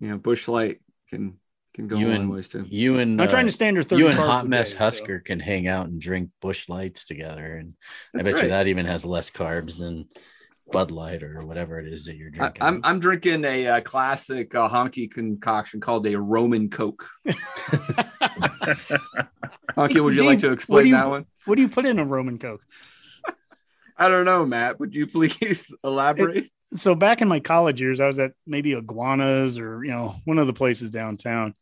[0.00, 1.38] you know, Busch Light can
[1.78, 2.66] can go You a long and- ways too.
[2.68, 3.98] you and I'm trying uh, to stand your third.
[3.98, 7.56] you and Hot Mess day, so- Husker can hang out and drink Busch Lights together,
[7.56, 7.74] and
[8.14, 8.42] I bet right.
[8.44, 10.08] you that even has less carbs than
[10.70, 12.62] Bud Light or whatever it is that you're I, drinking.
[12.62, 17.08] I'm I'm drinking a, uh classic uh, honky concoction called a Roman Coke.
[19.76, 21.26] Honky, would you like to explain you- that one?
[21.46, 22.62] What do you put in a Roman Coke?
[23.96, 24.78] I don't know, Matt.
[24.80, 26.50] Would you please elaborate?
[26.74, 30.38] so back in my college years, I was at maybe Iguanas or you know one
[30.38, 31.54] of the places downtown,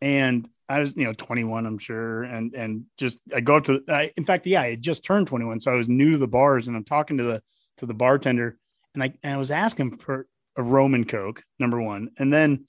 [0.00, 3.82] and I was you know 21, I'm sure, and and just I go up to
[3.88, 6.28] I, in fact, yeah, I had just turned 21, so I was new to the
[6.28, 7.42] bars, and I'm talking to the
[7.78, 8.58] to the bartender,
[8.94, 10.26] and I and I was asking for
[10.56, 12.66] a Roman Coke, number one, and then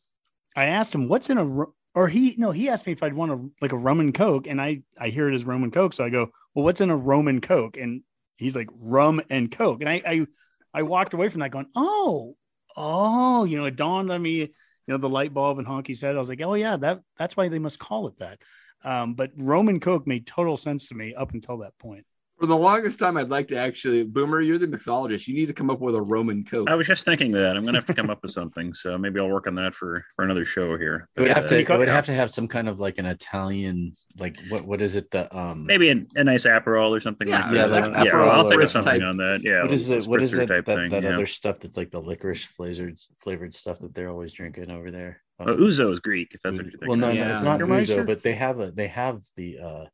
[0.55, 3.31] I asked him what's in a or he no he asked me if I'd want
[3.31, 6.03] a like a rum and Coke, and I I hear it as Roman Coke, so
[6.03, 8.01] I go well what's in a Roman Coke, and
[8.35, 10.27] he's like rum and Coke, and I I
[10.73, 12.35] I walked away from that going, oh,
[12.75, 14.51] oh, you know, it dawned on me,
[14.87, 16.15] you know, the light bulb in Honky's head.
[16.15, 18.39] I was like, oh yeah, that that's why they must call it that.
[18.83, 22.05] Um, but Roman Coke made total sense to me up until that point.
[22.39, 25.25] For the longest time, I'd like to actually, Boomer, you're the mixologist.
[25.25, 26.69] You need to come up with a Roman Coke.
[26.69, 29.19] I was just thinking that I'm gonna have to come up with something, so maybe
[29.21, 31.07] I'll work on that for for another show here.
[31.15, 31.55] it would have But, to.
[31.71, 34.65] uh, It would have to have some kind of like an Italian, like what?
[34.65, 35.11] What is it?
[35.11, 35.65] The um.
[35.65, 37.91] maybe a, a nice Aperol or something Yeah, like yeah, that.
[37.91, 39.41] like yeah, Aperol I'll think or of something type- on that.
[39.43, 40.05] Yeah, What is it?
[40.07, 40.47] What is it?
[40.47, 41.13] That, thing, that yeah.
[41.13, 45.21] other stuff that's like the licorice flavored flavored stuff that they're always drinking over there.
[45.39, 46.87] Uh, Ouzo is Greek, if that's what you're thinking.
[46.87, 47.15] well, no, of.
[47.15, 48.03] no, it's not Jägermeister?
[48.03, 49.85] Ouzo, but they have a they have the uh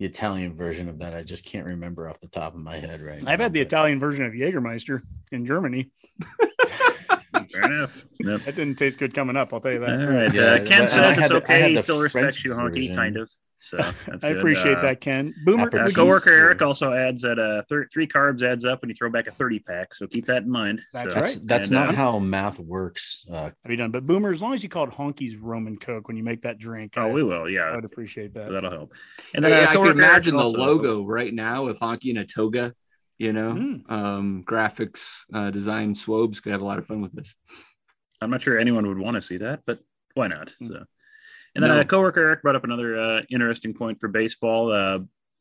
[0.00, 1.14] the Italian version of that.
[1.14, 3.30] I just can't remember off the top of my head right now.
[3.30, 5.90] I've had the but- Italian version of Jägermeister in Germany.
[7.52, 8.04] Fair enough.
[8.18, 8.42] Yep.
[8.44, 9.52] That didn't taste good coming up.
[9.52, 9.96] I'll tell you that.
[10.08, 10.32] right.
[10.32, 11.68] Yeah, uh, Ken says it's the- okay.
[11.70, 12.96] He the still respects you, honky, version.
[12.96, 13.30] kind of.
[13.64, 13.76] So
[14.08, 14.38] that's I good.
[14.38, 15.32] appreciate Uh, that, Ken.
[15.44, 15.96] Boomer, Apple Uh, would cheese.
[15.96, 19.28] coworker Eric also adds that uh, thir- three carbs adds up when you throw back
[19.28, 19.94] a 30 pack.
[19.94, 20.82] So keep that in mind.
[20.92, 21.38] That's So- right.
[21.44, 23.24] that's And, not uh, how math works.
[23.30, 23.92] Uh, have you done?
[23.92, 26.58] But Boomer, as long as you call it Honky's Roman Coke when you make that
[26.58, 27.48] drink, Oh, I, we will.
[27.48, 28.50] Yeah, I would appreciate that.
[28.50, 28.92] That'll help.
[29.34, 31.78] And Hey, then uh, I can coworker Eric imagine the also- logo right now with
[31.78, 32.74] Honky in a toga.
[33.18, 33.88] You know, Mm.
[33.92, 37.36] um, graphics uh, design swobes could have a lot of fun with this.
[38.20, 39.78] I'm not sure anyone would want to see that, but
[40.14, 40.50] why not?
[40.58, 40.66] Hmm.
[40.66, 40.84] So,
[41.54, 41.80] And then No.
[41.80, 45.00] a coworker Eric brought up another uh, interesting point for baseball, uh,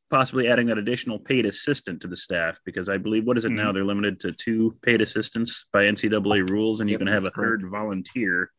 [0.09, 3.51] possibly adding that additional paid assistant to the staff because I believe what is it
[3.51, 3.71] now?
[3.71, 7.61] They're limited to two paid assistants by NCAA rules, and you can have a correct.
[7.61, 8.51] third volunteer.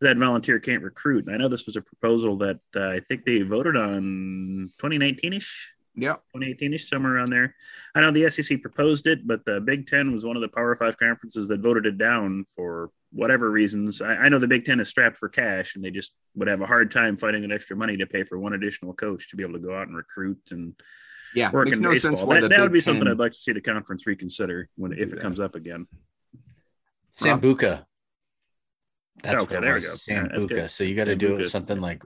[0.00, 1.26] That volunteer can't recruit.
[1.26, 5.32] And I know this was a proposal that uh, I think they voted on 2019
[5.34, 5.70] ish.
[6.00, 6.16] Yeah.
[6.34, 7.54] 2018ish, somewhere around there.
[7.94, 10.74] I know the SEC proposed it, but the Big Ten was one of the Power
[10.76, 14.00] Five conferences that voted it down for whatever reasons.
[14.00, 16.60] I, I know the Big Ten is strapped for cash, and they just would have
[16.60, 19.42] a hard time finding an extra money to pay for one additional coach to be
[19.42, 20.74] able to go out and recruit and
[21.34, 21.50] Yeah.
[21.50, 22.16] work Makes in no baseball.
[22.16, 24.92] sense That, that would Big be something I'd like to see the conference reconsider when
[24.92, 25.86] if it comes up again.
[27.16, 27.84] Sambuca.
[29.22, 30.14] That's Okay, what there we was, go.
[30.14, 30.48] Yeah, that's Sambuca.
[30.48, 30.70] good.
[30.70, 31.46] so you got to do Sambuca.
[31.50, 32.02] something like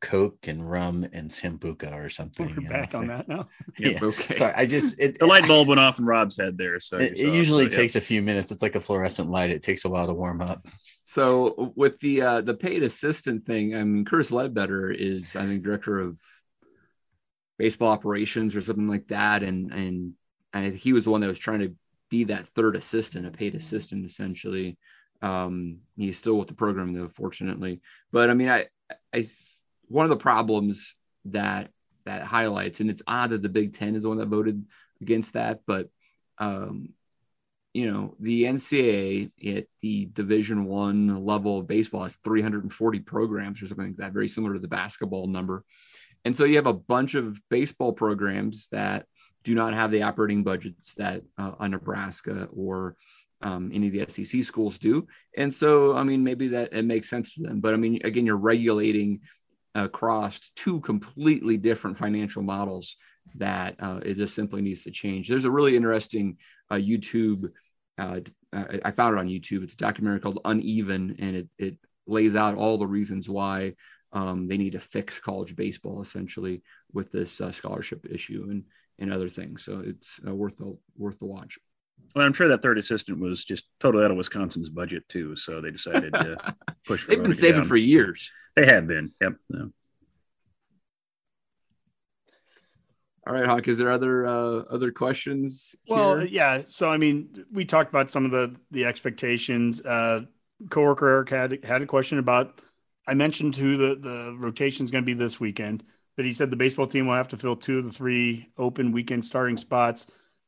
[0.00, 2.48] Coke and rum and Sambuca or something.
[2.48, 3.48] We're you know, back on that now.
[3.78, 3.98] Yeah.
[4.02, 4.36] Okay.
[4.36, 7.12] Sorry, I just it, The light bulb went off in Rob's head there, so It,
[7.12, 7.76] it usually so, yeah.
[7.76, 8.52] takes a few minutes.
[8.52, 9.50] It's like a fluorescent light.
[9.50, 10.66] It takes a while to warm up.
[11.04, 15.62] So with the uh, the paid assistant thing, I mean, Curtis Ledbetter is, I think,
[15.62, 16.20] director of
[17.58, 20.14] baseball operations or something like that, and and
[20.52, 21.74] I think he was the one that was trying to
[22.10, 24.78] be that third assistant, a paid assistant, essentially.
[25.22, 27.80] Um, he's still with the program though, fortunately.
[28.12, 28.66] But I mean, I,
[29.12, 29.24] I
[29.88, 30.94] one of the problems
[31.26, 31.70] that
[32.04, 34.64] that highlights, and it's odd that the Big Ten is the one that voted
[35.00, 35.88] against that, but
[36.38, 36.90] um,
[37.76, 43.66] you know the ncaa at the division one level of baseball has 340 programs or
[43.66, 45.62] something like that very similar to the basketball number.
[46.24, 49.04] And so you have a bunch of baseball programs that
[49.44, 52.96] do not have the operating budgets that uh, a nebraska or
[53.42, 55.06] um, any of the sec schools do.
[55.36, 58.24] And so i mean maybe that it makes sense to them but i mean again
[58.24, 59.20] you're regulating
[59.84, 62.96] across two completely different financial models
[63.34, 66.36] that uh, it just simply needs to change there's a really interesting
[66.70, 67.50] uh, youtube
[67.98, 68.20] uh,
[68.84, 69.62] I found it on YouTube.
[69.62, 73.74] It's a documentary called Uneven, and it, it lays out all the reasons why
[74.12, 76.62] um, they need to fix college baseball essentially
[76.92, 78.64] with this uh, scholarship issue and
[78.98, 79.62] and other things.
[79.62, 81.58] So it's uh, worth the worth the watch.
[82.14, 85.60] Well, I'm sure that third assistant was just totally out of Wisconsin's budget too, so
[85.60, 86.54] they decided to
[86.86, 87.02] push.
[87.02, 87.68] For They've been saving down.
[87.68, 88.32] for years.
[88.54, 89.12] They have been.
[89.20, 89.34] Yep.
[89.50, 89.70] No.
[93.26, 93.66] All right, Hawk.
[93.66, 95.74] Is there other uh, other questions?
[95.88, 96.26] Well, here?
[96.26, 96.62] yeah.
[96.68, 99.80] So I mean, we talked about some of the the expectations.
[99.84, 100.22] Uh,
[100.70, 102.60] coworker Eric had had a question about.
[103.06, 105.84] I mentioned who the the rotation is going to be this weekend,
[106.16, 108.92] but he said the baseball team will have to fill two of the three open
[108.92, 110.06] weekend starting spots.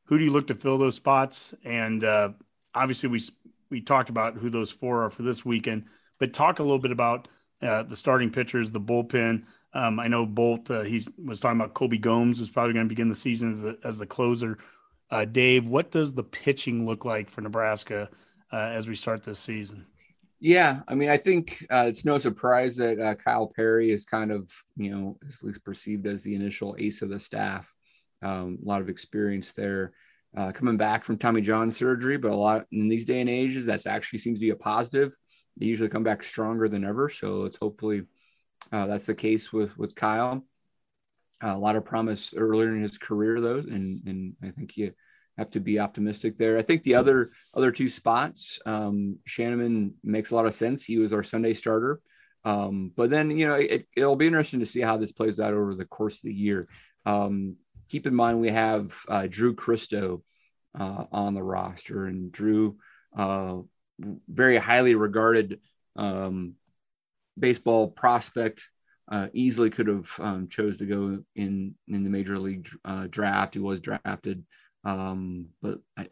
[0.09, 1.53] Who do you look to fill those spots?
[1.63, 2.31] And uh,
[2.73, 3.21] obviously, we
[3.69, 5.85] we talked about who those four are for this weekend,
[6.17, 7.27] but talk a little bit about
[7.61, 9.43] uh, the starting pitchers, the bullpen.
[9.73, 10.71] Um, I know Bolt.
[10.71, 13.61] Uh, he was talking about Colby Gomes is probably going to begin the season as
[13.61, 14.57] the, as the closer.
[15.11, 18.09] Uh, Dave, what does the pitching look like for Nebraska
[18.51, 19.85] uh, as we start this season?
[20.39, 24.31] Yeah, I mean, I think uh, it's no surprise that uh, Kyle Perry is kind
[24.31, 27.75] of, you know, at least perceived as the initial ace of the staff.
[28.21, 29.93] Um, a lot of experience there,
[30.37, 33.65] uh, coming back from Tommy John surgery, but a lot in these day and ages,
[33.65, 35.15] that's actually seems to be a positive.
[35.57, 38.03] They usually come back stronger than ever, so it's hopefully
[38.71, 40.45] uh, that's the case with with Kyle.
[41.43, 44.93] Uh, a lot of promise earlier in his career, though, and and I think you
[45.37, 46.57] have to be optimistic there.
[46.57, 50.83] I think the other other two spots, um, Shannon makes a lot of sense.
[50.83, 52.01] He was our Sunday starter,
[52.43, 55.53] um, but then you know it, it'll be interesting to see how this plays out
[55.53, 56.67] over the course of the year.
[57.05, 57.55] Um,
[57.89, 60.23] keep in mind we have uh, Drew Christo
[60.79, 62.77] uh, on the roster, and Drew,
[63.17, 63.57] uh,
[64.27, 65.59] very highly regarded
[65.95, 66.53] um,
[67.37, 68.69] baseball prospect.
[69.11, 73.55] Uh, easily could have um, chose to go in in the major league uh, draft.
[73.55, 74.45] He was drafted,
[74.83, 76.07] um, but I,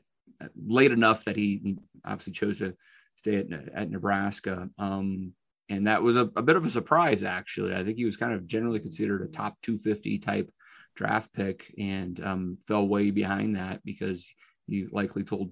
[0.65, 2.75] late enough that he, he obviously chose to
[3.17, 4.69] stay at, at Nebraska.
[4.79, 5.33] Um,
[5.69, 7.75] and that was a, a, bit of a surprise, actually.
[7.75, 10.49] I think he was kind of generally considered a top 250 type
[10.97, 14.27] draft pick and um, fell way behind that because
[14.67, 15.51] he likely told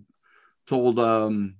[0.68, 1.56] told um,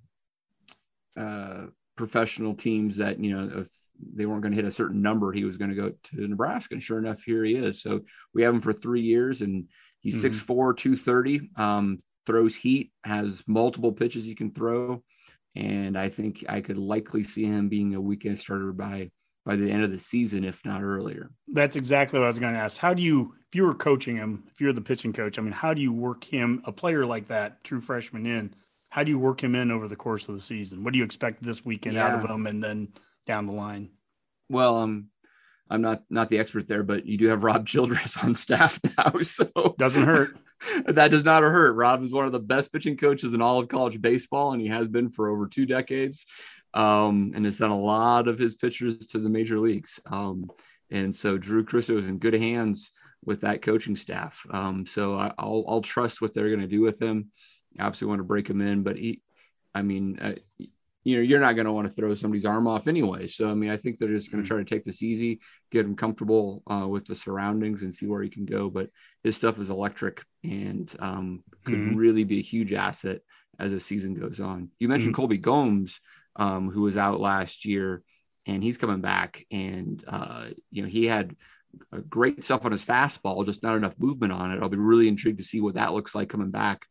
[1.16, 3.70] uh, professional teams that you know if
[4.14, 6.74] they weren't going to hit a certain number, he was going to go to Nebraska.
[6.74, 7.82] And sure enough, here he is.
[7.82, 8.02] So
[8.34, 9.70] we have him for three years, and
[10.02, 10.22] he's Mhm.
[10.22, 15.02] 6'4", 230, um, throws heat, has multiple pitches he can throw,
[15.56, 19.12] and I think I could likely see him being a weekend starter by
[19.46, 21.30] by the end of the season, if not earlier.
[21.48, 22.78] That's exactly what I was going to ask.
[22.78, 25.52] How do you, if you were coaching him, if you're the pitching coach, I mean,
[25.52, 28.54] how do you work him, a player like that, true freshman in?
[28.89, 30.84] How do you work him in over the course of the season?
[30.84, 32.93] What do you expect this weekend out of him, and then
[33.28, 33.89] down the line?
[34.50, 35.10] Well, um,
[35.70, 39.20] I'm not not the expert there, but you do have Rob Childress on staff now,
[39.22, 40.38] so Doesn't hurt.
[40.86, 41.76] that does not hurt.
[41.76, 44.68] Rob is one of the best pitching coaches in all of college baseball, and he
[44.68, 46.26] has been for over two decades.
[46.76, 49.99] Um, and has sent a lot of his pitchers to the major leagues.
[50.05, 50.51] Um,
[50.91, 52.91] and so Drew Christo is in good hands
[53.23, 54.45] with that coaching staff.
[54.51, 57.32] Um, so I, will I'll trust what they're going to do with him.
[57.80, 59.21] I obviously want to break him in, but he,
[59.73, 60.36] I mean, uh,
[61.03, 63.28] you know, you're not going to want to throw somebody's arm off anyway.
[63.28, 64.55] So, I mean, I think they're just going to mm-hmm.
[64.55, 65.39] try to take this easy,
[65.71, 68.69] get him comfortable uh, with the surroundings and see where he can go.
[68.69, 68.89] But
[69.23, 71.95] his stuff is electric and um, could mm-hmm.
[71.95, 73.19] really be a huge asset
[73.59, 74.69] as the season goes on.
[74.80, 75.21] You mentioned mm-hmm.
[75.21, 75.99] Colby Gomes,
[76.36, 78.04] um, who was out last year,
[78.46, 79.46] and he's coming back.
[79.52, 81.36] And, uh, you know, he had
[82.10, 84.62] great stuff on his fastball, just not enough movement on it.
[84.62, 86.86] I'll be really intrigued to see what that looks like coming back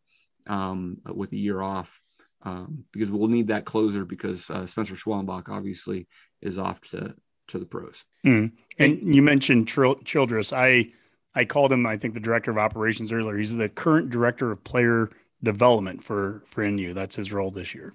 [0.48, 2.00] um, with a year off
[2.44, 6.06] um, because we'll need that closer because uh, Spencer Schwellenbach obviously
[6.42, 7.14] is off to
[7.48, 8.04] to the pros.
[8.24, 8.52] Mm.
[8.78, 10.52] And you mentioned Childress.
[10.52, 10.92] I
[11.34, 13.36] I called him I think the director of operations earlier.
[13.36, 15.10] He's the current director of player
[15.42, 16.94] development for for NU.
[16.94, 17.94] That's his role this year.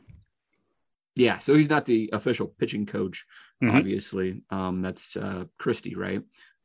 [1.16, 3.26] Yeah, so he's not the official pitching coach,
[3.62, 3.76] mm-hmm.
[3.76, 4.41] obviously.
[4.49, 6.22] Um, that's uh, Christy, right?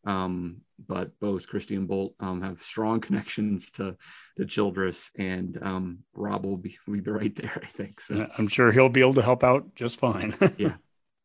[0.06, 3.96] Um, but both Christy and Bolt um, have strong connections to
[4.36, 7.60] to Childress, and um, Rob will be will be right there.
[7.62, 8.26] I think so.
[8.38, 10.34] I'm sure he'll be able to help out just fine.
[10.56, 10.74] yeah.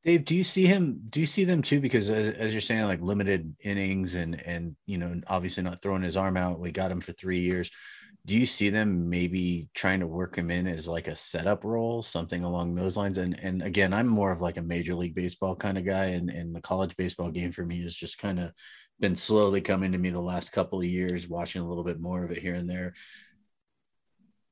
[0.04, 1.02] Dave, do you see him?
[1.10, 1.82] Do you see them too?
[1.82, 6.04] Because as, as, you're saying, like limited innings and and you know, obviously not throwing
[6.04, 6.60] his arm out.
[6.60, 7.70] We got him for three years.
[8.26, 12.02] Do you see them maybe trying to work him in as like a setup role,
[12.02, 13.18] something along those lines?
[13.18, 16.30] And and again, I'm more of like a major league baseball kind of guy, and
[16.30, 18.52] and the college baseball game for me is just kind of
[19.00, 22.24] been slowly coming to me the last couple of years, watching a little bit more
[22.24, 22.94] of it here and there.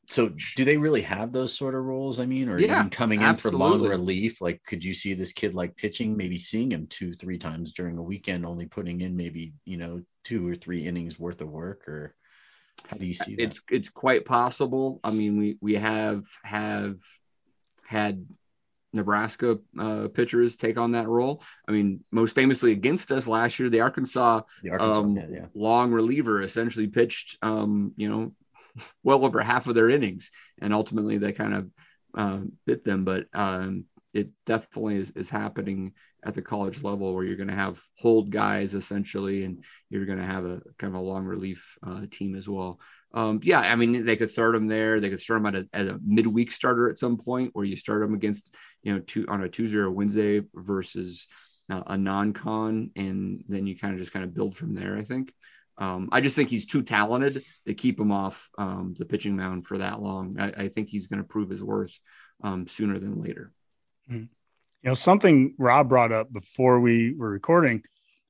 [0.10, 2.22] So, do they really have those sort of roles?
[2.22, 3.60] I mean, or yeah, even coming in absolutely.
[3.60, 4.40] for long relief?
[4.40, 7.98] Like, could you see this kid like pitching, maybe seeing him two, three times during
[7.98, 11.90] a weekend, only putting in maybe you know two or three innings worth of work,
[11.90, 12.16] or
[12.88, 13.44] how do you see that?
[13.44, 15.00] It's it's quite possible.
[15.04, 16.98] I mean, we we have have
[17.86, 18.26] had
[18.94, 21.42] Nebraska uh, pitchers take on that role.
[21.68, 25.46] I mean, most famously against us last year, the Arkansas, the Arkansas um, yeah, yeah.
[25.54, 28.34] long reliever essentially pitched, um, you know,
[29.04, 31.72] well over half of their innings, and ultimately they kind of
[32.16, 33.04] uh, bit them.
[33.04, 35.94] But um, it definitely is, is happening
[36.24, 40.20] at the college level where you're going to have hold guys essentially, and you're going
[40.20, 42.80] to have a kind of a long relief uh, team as well.
[43.14, 45.00] Um, yeah, I mean, they could start him there.
[45.00, 48.04] They could start him a, as a midweek starter at some point, where you start
[48.04, 48.54] him against,
[48.84, 51.28] you know, two on a Tuesday or Wednesday versus
[51.70, 54.98] uh, a non-con, and then you kind of just kind of build from there.
[54.98, 55.34] I think.
[55.80, 59.68] Um, I just think he's too talented to keep him off um, the pitching mound
[59.68, 60.38] for that long.
[60.40, 61.98] I, I think he's going to prove his worth
[62.44, 63.52] um, sooner than later.
[64.10, 64.26] Mm-hmm.
[64.88, 67.84] You know, something Rob brought up before we were recording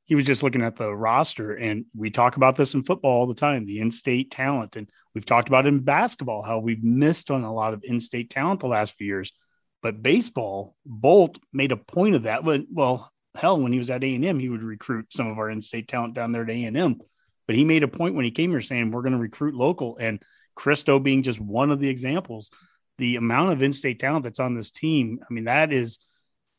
[0.05, 3.28] he was just looking at the roster and we talk about this in football all
[3.28, 7.43] the time the in-state talent and we've talked about in basketball how we've missed on
[7.43, 9.32] a lot of in-state talent the last few years.
[9.84, 14.03] But baseball bolt made a point of that when well hell when he was at
[14.03, 16.99] a&m he would recruit some of our in-state talent down there at a&m
[17.45, 19.95] but he made a point when he came here saying we're going to recruit local
[19.97, 20.24] and
[20.55, 22.49] christo being just one of the examples
[22.97, 25.99] the amount of in-state talent that's on this team i mean that is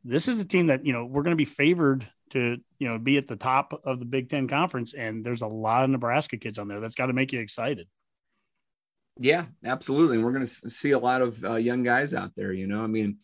[0.04, 2.98] this is a team that you know we're going to be favored to you know
[2.98, 6.36] be at the top of the Big Ten conference, and there's a lot of Nebraska
[6.36, 6.80] kids on there.
[6.80, 7.88] That's got to make you excited.
[9.18, 10.18] Yeah, absolutely.
[10.18, 12.52] We're going to see a lot of uh, young guys out there.
[12.52, 13.18] You know, I mean,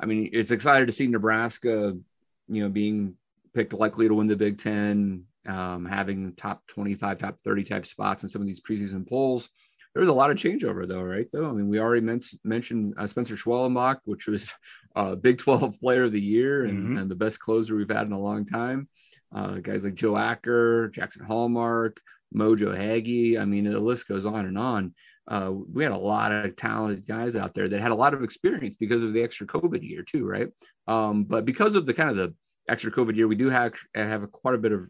[0.00, 1.96] I mean, it's excited to see Nebraska,
[2.48, 3.14] you know, being
[3.54, 8.24] picked likely to win the Big Ten, um, having top 25, top 30 type spots
[8.24, 9.48] in some of these preseason polls.
[9.94, 11.26] There's a lot of changeover, though, right?
[11.32, 14.52] Though, I mean, we already men- mentioned uh, Spencer Schwellenbach, which was
[14.96, 16.98] uh, Big 12 Player of the Year and, mm-hmm.
[16.98, 18.88] and, the best closer we've had in a long time.
[19.34, 22.00] Uh, guys like Joe Acker, Jackson Hallmark,
[22.34, 23.38] Mojo Hagge.
[23.38, 24.94] I mean, the list goes on and on.
[25.28, 28.22] Uh, we had a lot of talented guys out there that had a lot of
[28.22, 30.48] experience because of the extra COVID year too, right?
[30.88, 32.34] Um, but because of the kind of the
[32.68, 34.88] extra COVID year, we do have have a, quite a bit of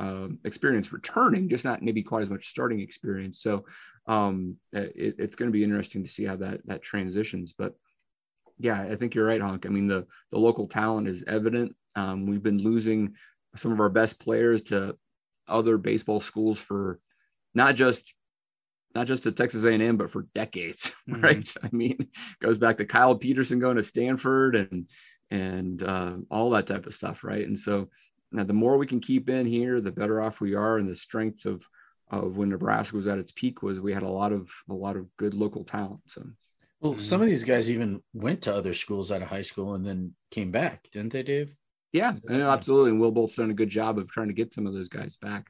[0.00, 3.40] uh, experience returning, just not maybe quite as much starting experience.
[3.42, 3.66] So
[4.06, 7.52] um, it, it's going to be interesting to see how that that transitions.
[7.56, 7.74] But
[8.58, 9.66] yeah, I think you're right, Honk.
[9.66, 11.76] I mean, the the local talent is evident.
[11.94, 13.14] Um, we've been losing
[13.56, 14.96] some of our best players to
[15.46, 16.98] other baseball schools for
[17.54, 18.14] not just
[18.94, 21.20] not just to Texas A&M, but for decades, mm-hmm.
[21.20, 21.54] right?
[21.62, 22.08] I mean,
[22.40, 24.88] goes back to Kyle Peterson going to Stanford and
[25.30, 27.46] and uh, all that type of stuff, right?
[27.46, 27.90] And so
[28.32, 30.96] now the more we can keep in here, the better off we are, and the
[30.96, 31.66] strengths of
[32.10, 34.96] of when Nebraska was at its peak was we had a lot of a lot
[34.96, 36.00] of good local talent.
[36.06, 36.24] So
[36.80, 39.86] well, some of these guys even went to other schools out of high school and
[39.86, 41.54] then came back, didn't they, Dave?
[41.92, 42.90] Yeah, absolutely.
[42.90, 45.16] And Will Bolt's done a good job of trying to get some of those guys
[45.16, 45.48] back.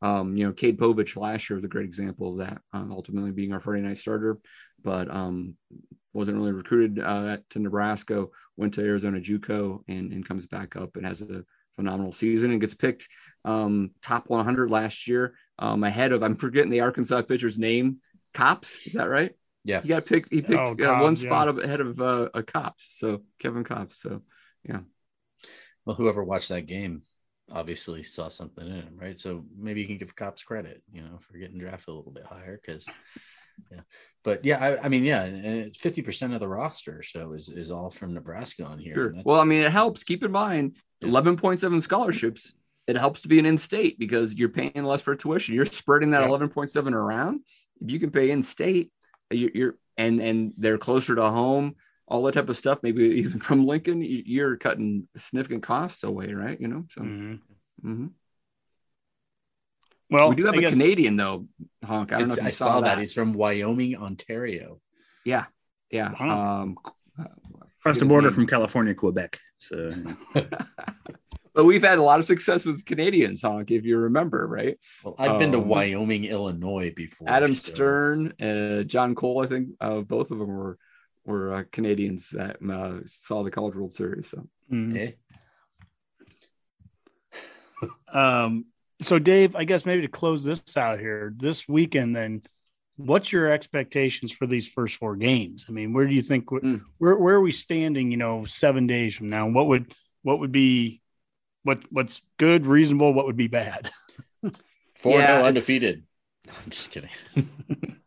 [0.00, 3.30] Um, you know, Cade Povich last year was a great example of that, uh, ultimately
[3.30, 4.38] being our Friday night starter.
[4.82, 5.54] But um,
[6.12, 8.26] wasn't really recruited uh, to Nebraska,
[8.56, 11.44] went to Arizona JUCO, and, and comes back up and has a
[11.76, 13.08] phenomenal season and gets picked
[13.44, 17.98] um, top 100 last year, um, ahead of I'm forgetting the Arkansas pitcher's name,
[18.34, 19.32] Kopps, Is that right?
[19.64, 20.32] Yeah, he got picked.
[20.32, 21.20] He picked Oh, uh, Kopps, one yeah.
[21.20, 22.72] spot ahead of uh, a Kopps.
[22.78, 23.94] So Kevin Kopps.
[23.94, 24.22] So
[24.68, 24.80] yeah,
[25.84, 27.02] Well, whoever watched that game
[27.50, 29.18] obviously saw something in him, right?
[29.18, 32.24] So maybe you can give Kopps credit, you know, for getting drafted a little bit
[32.24, 32.86] higher because,
[33.70, 33.80] yeah.
[34.24, 37.48] But yeah, I, I mean, yeah, and it's fifty percent of the roster, so is
[37.48, 38.94] is all from Nebraska on here.
[38.94, 39.12] sure.
[39.24, 40.04] Well, I mean, it helps.
[40.04, 42.54] Keep in mind, 11.7 scholarships.
[42.86, 45.54] It helps to be an in-state because you're paying less for tuition.
[45.54, 47.40] You're spreading that 11.7 around.
[47.80, 48.92] If you can pay in-state,
[49.30, 51.74] you're, you're and and they're closer to home.
[52.06, 52.78] All that type of stuff.
[52.82, 56.60] Maybe even from Lincoln, you- you're cutting significant costs away, right?
[56.60, 56.84] You know.
[56.90, 57.40] So Mhm.
[57.84, 58.10] mhm.
[60.12, 61.46] Well, we do have I a guess- Canadian though,
[61.84, 62.12] Honk.
[62.12, 62.96] I don't know if you I saw, saw that.
[62.96, 63.00] that.
[63.00, 64.80] He's from Wyoming, Ontario.
[65.24, 65.46] Yeah,
[65.90, 66.12] yeah.
[66.20, 66.62] Wow.
[66.62, 66.76] Um,
[67.80, 69.40] Across the border from California, Quebec.
[69.56, 69.92] So
[71.54, 74.78] but we've had a lot of success with Canadians, Honk, if you remember, right?
[75.02, 77.28] Well, I've been to Um, Wyoming, Illinois before.
[77.28, 80.78] Adam so- Stern, uh, John Cole, I think uh, both of them were
[81.24, 84.28] were uh, Canadians that uh, saw the College World Series.
[84.28, 84.96] So Mhm.
[84.98, 85.12] Eh?
[88.12, 88.66] Um,
[89.02, 92.42] so Dave, I guess maybe to close this out here, this weekend, then
[92.96, 95.66] what's your expectations for these first four games?
[95.68, 96.82] I mean, where do you think Mm.
[96.98, 99.48] where where are we standing, you know, seven days from now?
[99.48, 99.92] What would
[100.22, 101.00] what would be
[101.62, 103.90] what what's good, reasonable, what would be bad?
[104.94, 106.04] Four Yeah, no undefeated.
[106.48, 107.10] I'm just kidding.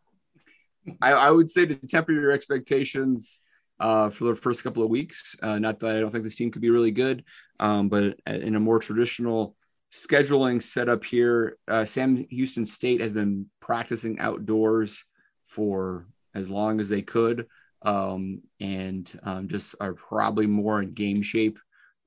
[1.02, 3.40] I, I would say to temper your expectations
[3.80, 5.34] uh, for the first couple of weeks.
[5.42, 7.24] Uh, not that I don't think this team could be really good,
[7.58, 9.56] um, but in a more traditional
[9.92, 15.04] scheduling set up here, uh, Sam Houston State has been practicing outdoors
[15.46, 17.46] for as long as they could,
[17.82, 21.58] um, and um, just are probably more in game shape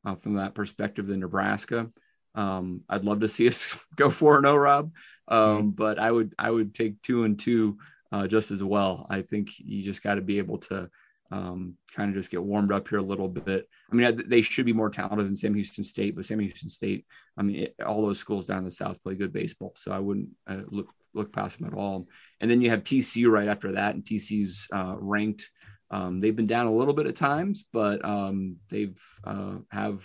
[0.06, 1.90] uh, from that perspective than Nebraska.
[2.36, 4.92] Um, I'd love to see us go four and zero, Rob,
[5.28, 7.78] um, but I would I would take two and two
[8.12, 9.08] uh, just as well.
[9.10, 10.90] I think you just got to be able to
[11.32, 13.68] um, kind of just get warmed up here a little bit.
[13.92, 17.06] I mean, they should be more talented than Sam Houston State, but Sam Houston State,
[17.38, 20.00] I mean, it, all those schools down in the South play good baseball, so I
[20.00, 22.08] wouldn't uh, look look past them at all.
[22.40, 25.50] And then you have TCU right after that, and TCU's uh, ranked.
[25.92, 30.04] Um, they've been down a little bit at times, but um, they've uh, have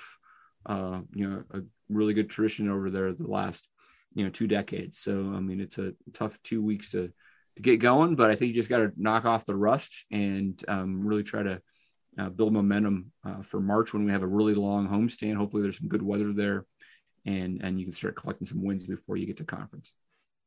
[0.66, 3.66] uh, you know a really good tradition over there the last
[4.14, 4.99] you know two decades.
[4.99, 7.12] So I mean, it's a tough two weeks to
[7.57, 10.62] to get going, but I think you just got to knock off the rust and
[10.68, 11.61] um, really try to
[12.18, 15.36] uh, build momentum uh, for March when we have a really long homestand.
[15.36, 16.64] Hopefully, there's some good weather there,
[17.24, 19.92] and and you can start collecting some wins before you get to conference.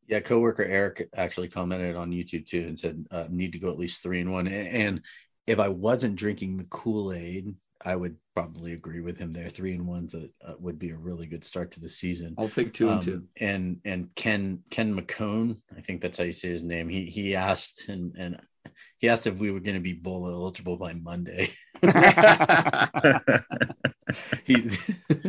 [0.08, 3.80] Yeah, coworker Eric actually commented on YouTube too and said uh, need to go at
[3.80, 4.48] least three and one.
[4.48, 5.02] And,
[5.46, 9.50] if I wasn't drinking the Kool Aid, I would probably agree with him there.
[9.50, 12.36] Three and ones uh, uh, would be a really good start to the season.
[12.38, 13.24] I'll take two and Um, two.
[13.40, 16.90] And and Ken Ken McCone, I think that's how you say his name.
[16.90, 18.40] He he asked and and
[19.00, 21.50] he asked if we were going to be bowl eligible by Monday.
[24.46, 24.72] he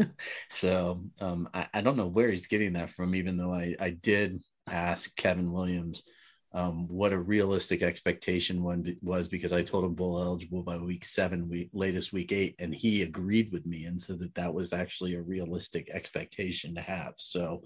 [0.51, 3.91] so um I, I don't know where he's getting that from even though i i
[3.91, 4.41] did
[4.71, 6.05] ask kevin williams
[6.53, 11.05] um what a realistic expectation one was because i told him bowl eligible by week
[11.05, 14.73] seven week latest week eight and he agreed with me and said that that was
[14.73, 17.63] actually a realistic expectation to have so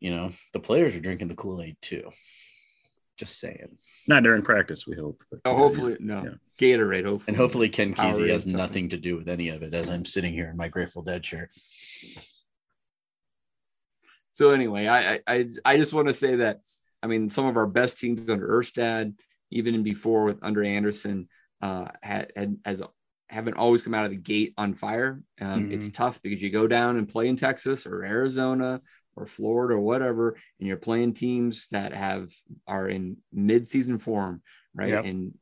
[0.00, 2.08] you know the players are drinking the kool-aid too
[3.18, 3.76] just saying
[4.08, 5.20] not during practice, we hope.
[5.32, 6.34] But, Oh, hopefully, no Yeah.
[6.60, 7.06] Gatorade.
[7.06, 8.56] Hopefully, and hopefully ken Powerade Kesey has something.
[8.56, 11.24] nothing to do with any of it as i'm sitting here in my grateful dead
[11.24, 11.50] shirt
[14.32, 16.60] So anyway, I I I- I just want to say that
[17.02, 19.14] I mean some of our best teams under Erstad,
[19.50, 21.28] even before with under Anderson,
[21.62, 22.82] uh, had, had as
[23.28, 25.20] haven't always come out of the gate on fire.
[25.40, 28.80] Um, It's tough because you go down and play in Texas or Arizona
[29.16, 32.32] or Florida or whatever, and you're playing teams that have
[32.66, 34.42] are in mid-season form,
[34.74, 34.90] right?
[34.90, 35.04] Yep.
[35.06, 35.32] And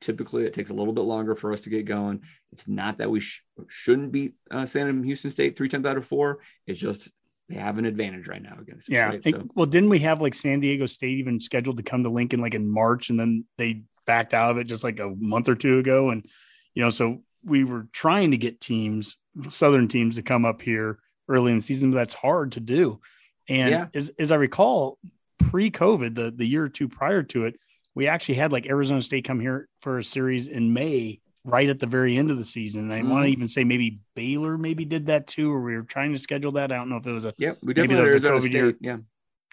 [0.00, 2.22] typically it takes a little bit longer for us to get going.
[2.52, 6.06] It's not that we sh- shouldn't beat uh, Sam Houston State three times out of
[6.06, 6.40] four.
[6.66, 7.08] It's just
[7.48, 8.88] they have an advantage right now against.
[8.88, 9.06] Yeah.
[9.06, 9.24] Right?
[9.24, 12.40] So well, didn't we have like San Diego State even scheduled to come to Lincoln
[12.40, 15.54] like in March and then they backed out of it just like a month or
[15.54, 16.10] two ago?
[16.10, 16.26] And,
[16.74, 19.16] you know, so we were trying to get teams,
[19.48, 23.00] Southern teams to come up here early in the season, but that's hard to do.
[23.48, 23.86] And Yeah.
[23.94, 24.98] as, as I recall,
[25.38, 27.56] pre COVID, the, the year or two prior to it,
[27.94, 31.80] we actually had like Arizona State come here for a series in May, right at
[31.80, 32.90] the very end of the season.
[32.90, 35.82] And I want to even say maybe Baylor maybe did that too, or we were
[35.82, 36.72] trying to schedule that.
[36.72, 38.52] I don't know if it was a yeah, we definitely was a COVID State.
[38.52, 38.74] year.
[38.80, 38.96] Yeah.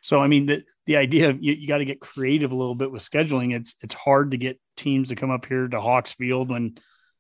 [0.02, 2.76] So I mean the the idea of you, you got to get creative a little
[2.76, 3.56] bit with scheduling.
[3.56, 6.78] It's it's hard to get teams to come up here to Hawks Field when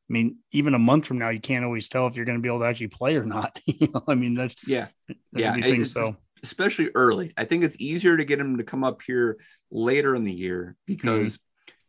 [0.09, 2.41] I mean, even a month from now, you can't always tell if you're going to
[2.41, 3.59] be able to actually play or not.
[3.65, 4.87] you know, I mean, that's yeah,
[5.33, 5.55] yeah.
[5.55, 9.37] Things, so especially early, I think it's easier to get them to come up here
[9.71, 11.41] later in the year because mm-hmm.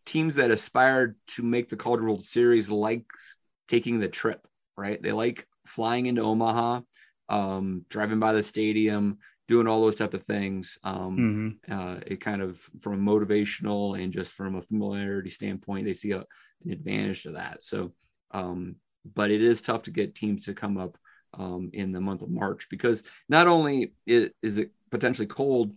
[0.06, 3.36] Teams that aspire to make the College World Series likes
[3.68, 4.46] taking the trip,
[4.76, 5.02] right?
[5.02, 6.80] They like flying into Omaha,
[7.28, 10.78] um, driving by the stadium, doing all those type of things.
[10.84, 11.72] Um, mm-hmm.
[11.72, 16.12] uh, it kind of from a motivational and just from a familiarity standpoint, they see
[16.12, 16.24] a,
[16.64, 17.62] an advantage to that.
[17.62, 17.92] So,
[18.30, 18.76] um,
[19.14, 20.96] but it is tough to get teams to come up
[21.34, 25.72] um, in the month of March because not only is, is, it potentially cold,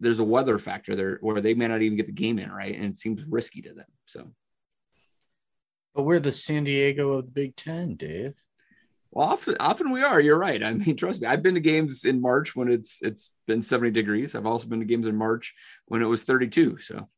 [0.00, 2.74] there's a weather factor there where they may not even get the game in, right?
[2.74, 3.86] And it seems risky to them.
[4.04, 4.30] So,
[5.94, 8.34] but we're the San Diego of the Big Ten, Dave.
[9.10, 10.20] Well, often, often we are.
[10.20, 10.62] You're right.
[10.62, 11.26] I mean, trust me.
[11.26, 14.34] I've been to games in March when it's it's been 70 degrees.
[14.34, 15.54] I've also been to games in March
[15.86, 16.78] when it was 32.
[16.78, 17.08] So,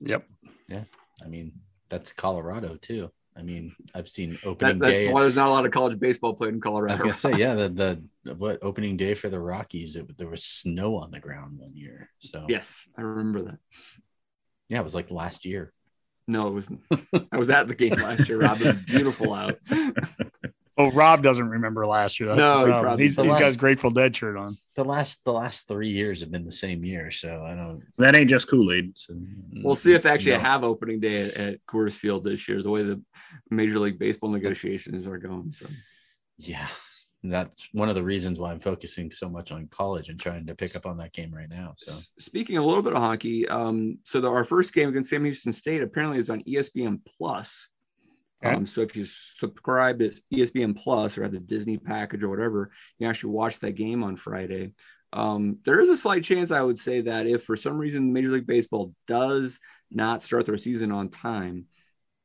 [0.00, 0.26] yep.
[0.68, 0.84] Yeah.
[1.24, 1.52] I mean,
[1.88, 3.10] that's Colorado too.
[3.36, 5.12] I mean, I've seen opening that, that's day.
[5.12, 6.92] why there's not a lot of college baseball played in Colorado.
[6.92, 7.68] I was gonna say, yeah, the
[8.24, 11.74] the what opening day for the Rockies, it, there was snow on the ground one
[11.74, 12.10] year.
[12.20, 13.58] So yes, I remember that.
[14.68, 15.72] Yeah, it was like last year.
[16.28, 16.80] No, it wasn't.
[17.32, 18.60] I was at the game last year, Rob.
[18.60, 19.58] It was beautiful out.
[20.78, 22.30] Oh, Rob doesn't remember last year.
[22.30, 24.56] That's no, he probably, he's, he's last, got his Grateful Dead shirt on.
[24.74, 27.82] The last the last three years have been the same year, so I don't.
[27.98, 28.96] That ain't just Kool Aid.
[28.96, 29.14] So.
[29.62, 30.38] We'll see if actually no.
[30.38, 32.62] have opening day at, at Coors Field this year.
[32.62, 33.02] The way the
[33.50, 35.52] Major League Baseball negotiations are going.
[35.52, 35.66] So,
[36.38, 36.68] yeah,
[37.22, 40.54] that's one of the reasons why I'm focusing so much on college and trying to
[40.54, 41.74] pick up on that game right now.
[41.76, 45.24] So, speaking a little bit of hockey, um, so the, our first game against Sam
[45.24, 47.68] Houston State apparently is on ESPN Plus.
[48.44, 48.54] Okay.
[48.54, 52.72] Um, so if you subscribe to ESPN Plus or have the Disney package or whatever,
[52.98, 54.72] you actually watch that game on Friday.
[55.12, 58.32] Um, there is a slight chance I would say that if for some reason Major
[58.32, 61.66] League Baseball does not start their season on time,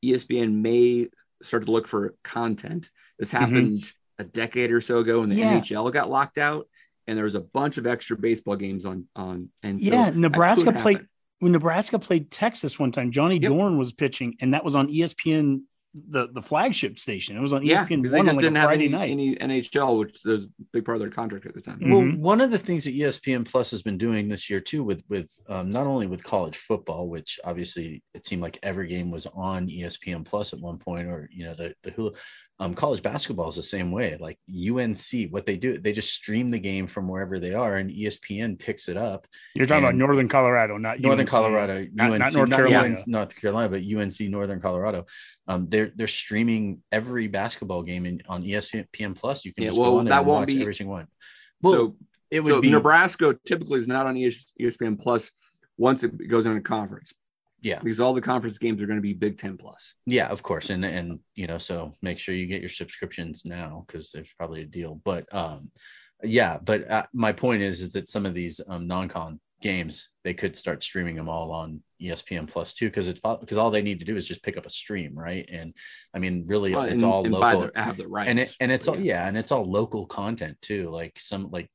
[0.04, 1.10] ESPN may
[1.44, 2.90] start to look for content.
[3.20, 3.38] This mm-hmm.
[3.38, 4.22] happened mm-hmm.
[4.22, 5.60] a decade or so ago when the yeah.
[5.60, 6.68] NHL got locked out,
[7.06, 9.50] and there was a bunch of extra baseball games on on.
[9.64, 11.06] And so yeah, Nebraska played
[11.40, 13.12] when Nebraska played Texas one time.
[13.12, 13.52] Johnny yep.
[13.52, 15.62] Dorn was pitching, and that was on ESPN
[16.10, 17.38] the the flagship station.
[17.38, 20.20] It was on yeah, ESPN because they just like didn't have any, any, NHL, which
[20.26, 21.80] was a big part of their contract at the time.
[21.82, 22.22] Well, mm-hmm.
[22.22, 25.32] one of the things that ESPN Plus has been doing this year too, with with
[25.50, 29.68] um, not only with college football, which obviously it seemed like every game was on
[29.68, 32.16] ESPN Plus at one point, or you know the the Hulu,
[32.60, 34.18] um, college basketball is the same way.
[34.20, 37.92] Like UNC, what they do, they just stream the game from wherever they are, and
[37.92, 39.28] ESPN picks it up.
[39.54, 41.30] You're talking about Northern Colorado, not Northern UNC.
[41.30, 45.06] Colorado, not, UNC, not North not Carolina, UNC, North Carolina, but UNC Northern Colorado.
[45.48, 49.46] Um, they're they're streaming every basketball game in, on ESPN Plus.
[49.46, 51.08] You can yeah, well, that won't be every single one.
[51.62, 51.96] Well, so
[52.32, 55.30] it would so be Nebraska typically is not on ESPN Plus
[55.78, 57.14] once it goes into conference.
[57.68, 57.80] Yeah.
[57.84, 59.94] Because all the conference games are going to be Big Ten plus.
[60.06, 60.70] Yeah, of course.
[60.70, 64.62] And and you know, so make sure you get your subscriptions now because there's probably
[64.62, 65.02] a deal.
[65.04, 65.72] But um
[66.24, 70.34] yeah, but uh, my point is is that some of these um non-con games they
[70.34, 74.00] could start streaming them all on ESPN Plus too because it's because all they need
[74.00, 75.48] to do is just pick up a stream, right?
[75.52, 75.74] And
[76.14, 77.70] I mean, really, well, it's and, all and local.
[77.74, 80.58] The, have the rights, and it, and it's all yeah, and it's all local content
[80.62, 80.90] too.
[80.90, 81.70] Like some like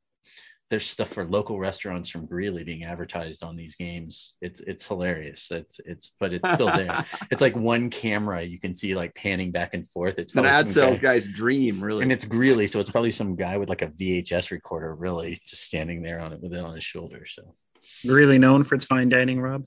[0.73, 4.39] there's stuff for local restaurants from Greeley being advertised on these games.
[4.41, 5.51] It's it's hilarious.
[5.51, 7.05] It's it's but it's still there.
[7.31, 10.19] it's like one camera you can see like panning back and forth.
[10.19, 12.05] It's an ad sales guy, guy's dream, really.
[12.05, 15.63] And it's Greeley, so it's probably some guy with like a VHS recorder, really, just
[15.63, 17.27] standing there on it with it on his shoulder.
[17.27, 17.55] So
[18.03, 19.67] really known for its fine dining, Rob.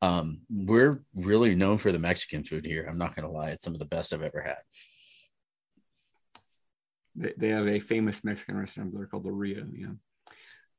[0.00, 2.86] Um, we're really known for the Mexican food here.
[2.88, 4.60] I'm not gonna lie, it's some of the best I've ever had
[7.20, 9.66] they, they have a famous Mexican restaurant there called the Rio.
[9.72, 9.88] Yeah.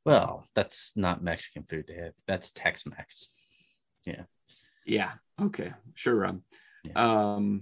[0.04, 2.14] Well, that's not Mexican food, Dave.
[2.28, 3.28] That's Tex Mex.
[4.06, 4.24] Yeah.
[4.86, 5.12] Yeah.
[5.40, 5.72] Okay.
[5.94, 6.26] Sure.
[6.26, 6.44] Um,
[6.84, 6.94] yeah.
[6.96, 7.62] um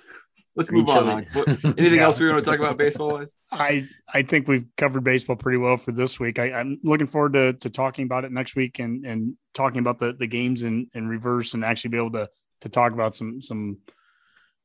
[0.56, 1.26] let's move on.
[1.34, 2.04] What, anything yeah.
[2.04, 3.34] else we want to talk about baseball wise?
[3.52, 6.38] I I think we've covered baseball pretty well for this week.
[6.38, 10.00] I, am looking forward to, to talking about it next week and and talking about
[10.00, 12.30] the, the games in, in reverse and actually be able to
[12.62, 13.78] to talk about some some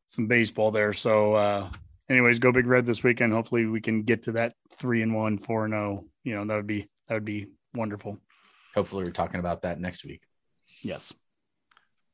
[0.08, 0.94] some baseball there.
[0.94, 1.70] So uh
[2.12, 3.34] anyways, go big red this weekend.
[3.34, 6.06] Hopefully we can get to that three and one, four and oh.
[6.24, 8.20] You know, that would be that would be wonderful.
[8.76, 10.22] Hopefully we're talking about that next week.
[10.84, 11.14] Yes.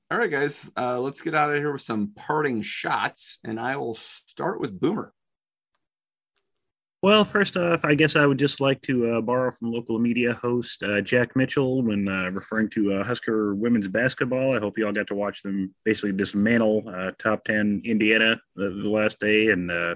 [0.10, 0.72] All right, guys.
[0.78, 4.80] Uh, let's get out of here with some parting shots, and I will start with
[4.80, 5.14] Boomer.
[7.04, 10.34] Well, first off, I guess I would just like to uh, borrow from local media
[10.34, 14.56] host uh, Jack Mitchell when uh, referring to uh, Husker women's basketball.
[14.56, 18.70] I hope you all got to watch them basically dismantle uh, top 10 Indiana the,
[18.70, 19.52] the last day.
[19.52, 19.96] And uh,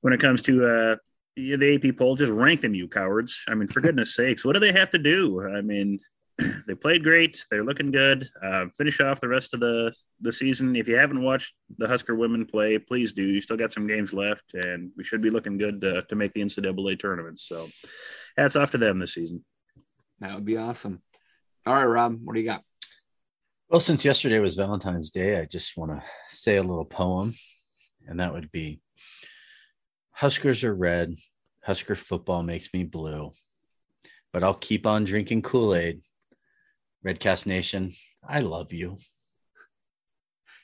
[0.00, 0.96] when it comes to
[1.36, 3.44] the AP poll just rank them, you cowards.
[3.46, 5.46] I mean, for goodness sakes, what do they have to do?
[5.46, 6.00] I mean,
[6.66, 7.44] they played great.
[7.50, 8.28] They're looking good.
[8.42, 10.76] Uh, finish off the rest of the the season.
[10.76, 13.24] If you haven't watched the Husker women play, please do.
[13.24, 16.34] You still got some games left, and we should be looking good to, to make
[16.34, 17.42] the NCAA tournaments.
[17.48, 17.68] So,
[18.36, 19.44] hats off to them this season.
[20.20, 21.02] That would be awesome.
[21.66, 22.62] All right, Rob, what do you got?
[23.68, 27.34] Well, since yesterday was Valentine's Day, I just want to say a little poem,
[28.06, 28.80] and that would be
[30.12, 31.16] Huskers are red,
[31.62, 33.32] Husker football makes me blue,
[34.32, 36.00] but I'll keep on drinking Kool Aid.
[37.06, 37.92] Redcast Nation,
[38.26, 38.98] I love you.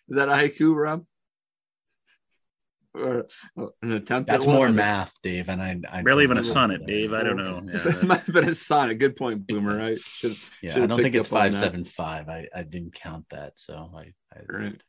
[0.08, 1.04] Is that a haiku, Rob?
[2.94, 3.26] Or
[3.82, 4.56] an attempt That's at one?
[4.56, 6.86] more math, Dave, and I, I Barely even a sonnet, that.
[6.86, 7.12] Dave.
[7.12, 7.60] I don't know.
[7.72, 8.02] it Yeah.
[8.02, 8.98] might have been a sonnet.
[8.98, 9.82] Good point, Boomer.
[9.82, 10.36] I should.
[10.62, 11.58] Yeah, I don't think it's up on five that.
[11.58, 12.28] seven five.
[12.28, 14.80] I, I didn't count that, so I, I Right.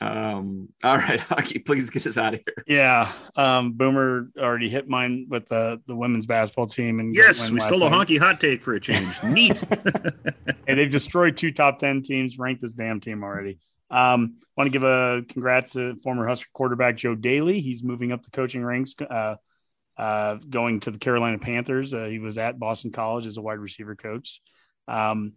[0.00, 0.68] Um.
[0.84, 1.58] All right, hockey.
[1.58, 2.64] Please get us out of here.
[2.66, 3.10] Yeah.
[3.36, 7.68] Um, Boomer already hit mine with the the women's basketball team and yes, we last
[7.68, 8.08] stole a night.
[8.08, 9.14] honky hot take for a change.
[9.24, 9.62] Neat.
[10.66, 13.58] and they've destroyed two top 10 teams, ranked this damn team already.
[13.90, 17.60] Um, want to give a congrats to former Husker quarterback Joe Dailey.
[17.60, 19.36] He's moving up the coaching ranks, uh,
[19.96, 21.94] uh, going to the Carolina Panthers.
[21.94, 24.40] Uh, he was at Boston College as a wide receiver coach.
[24.88, 25.34] Um,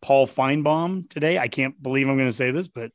[0.00, 1.38] Paul Finebaum today.
[1.38, 2.90] I can't believe I'm going to say this, but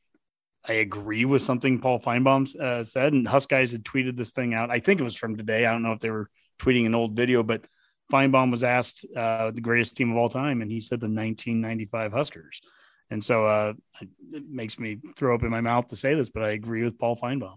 [0.68, 3.14] I agree with something Paul Finebaum uh, said.
[3.14, 4.70] And Husk guys had tweeted this thing out.
[4.70, 5.64] I think it was from today.
[5.64, 6.28] I don't know if they were
[6.58, 7.64] tweeting an old video, but
[8.12, 12.12] Finebaum was asked uh, the greatest team of all time, and he said the 1995
[12.12, 12.60] Huskers.
[13.10, 13.72] And so uh,
[14.32, 16.98] it makes me throw up in my mouth to say this, but I agree with
[16.98, 17.56] Paul Finebaum.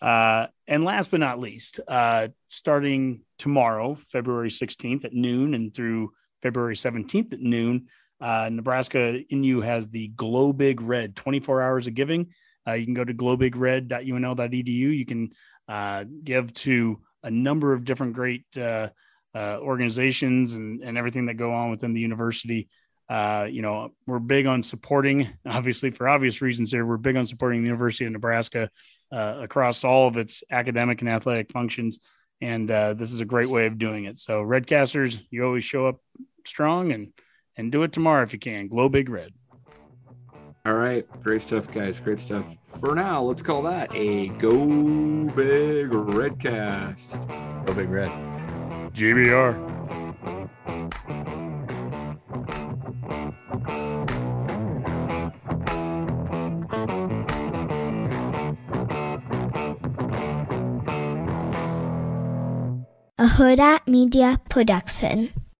[0.00, 6.12] Uh, and last but not least, uh, starting tomorrow, February 16th at noon and through
[6.42, 7.88] February 17th at noon,
[8.20, 12.28] uh, Nebraska NU has the Glow Big Red 24 hours of giving.
[12.66, 14.68] Uh, you can go to glowbigred.unl.edu.
[14.68, 15.30] You can
[15.68, 18.88] uh, give to a number of different great uh,
[19.34, 22.68] uh, organizations and, and everything that go on within the university.
[23.08, 27.26] Uh, you know, we're big on supporting, obviously, for obvious reasons here, we're big on
[27.26, 28.68] supporting the University of Nebraska
[29.10, 32.00] across all of its academic and athletic functions.
[32.42, 34.18] And this is a great way of doing it.
[34.18, 36.00] So, Redcasters, you always show up
[36.44, 37.12] strong and
[37.58, 38.68] and do it tomorrow if you can.
[38.68, 39.32] Glow Big Red.
[40.64, 42.00] All right, great stuff, guys.
[42.00, 42.56] Great stuff.
[42.80, 47.18] For now, let's call that a Go Big Red cast.
[47.66, 48.10] Go big red.
[48.92, 49.76] GBR.
[63.20, 65.32] a Huda Media Production.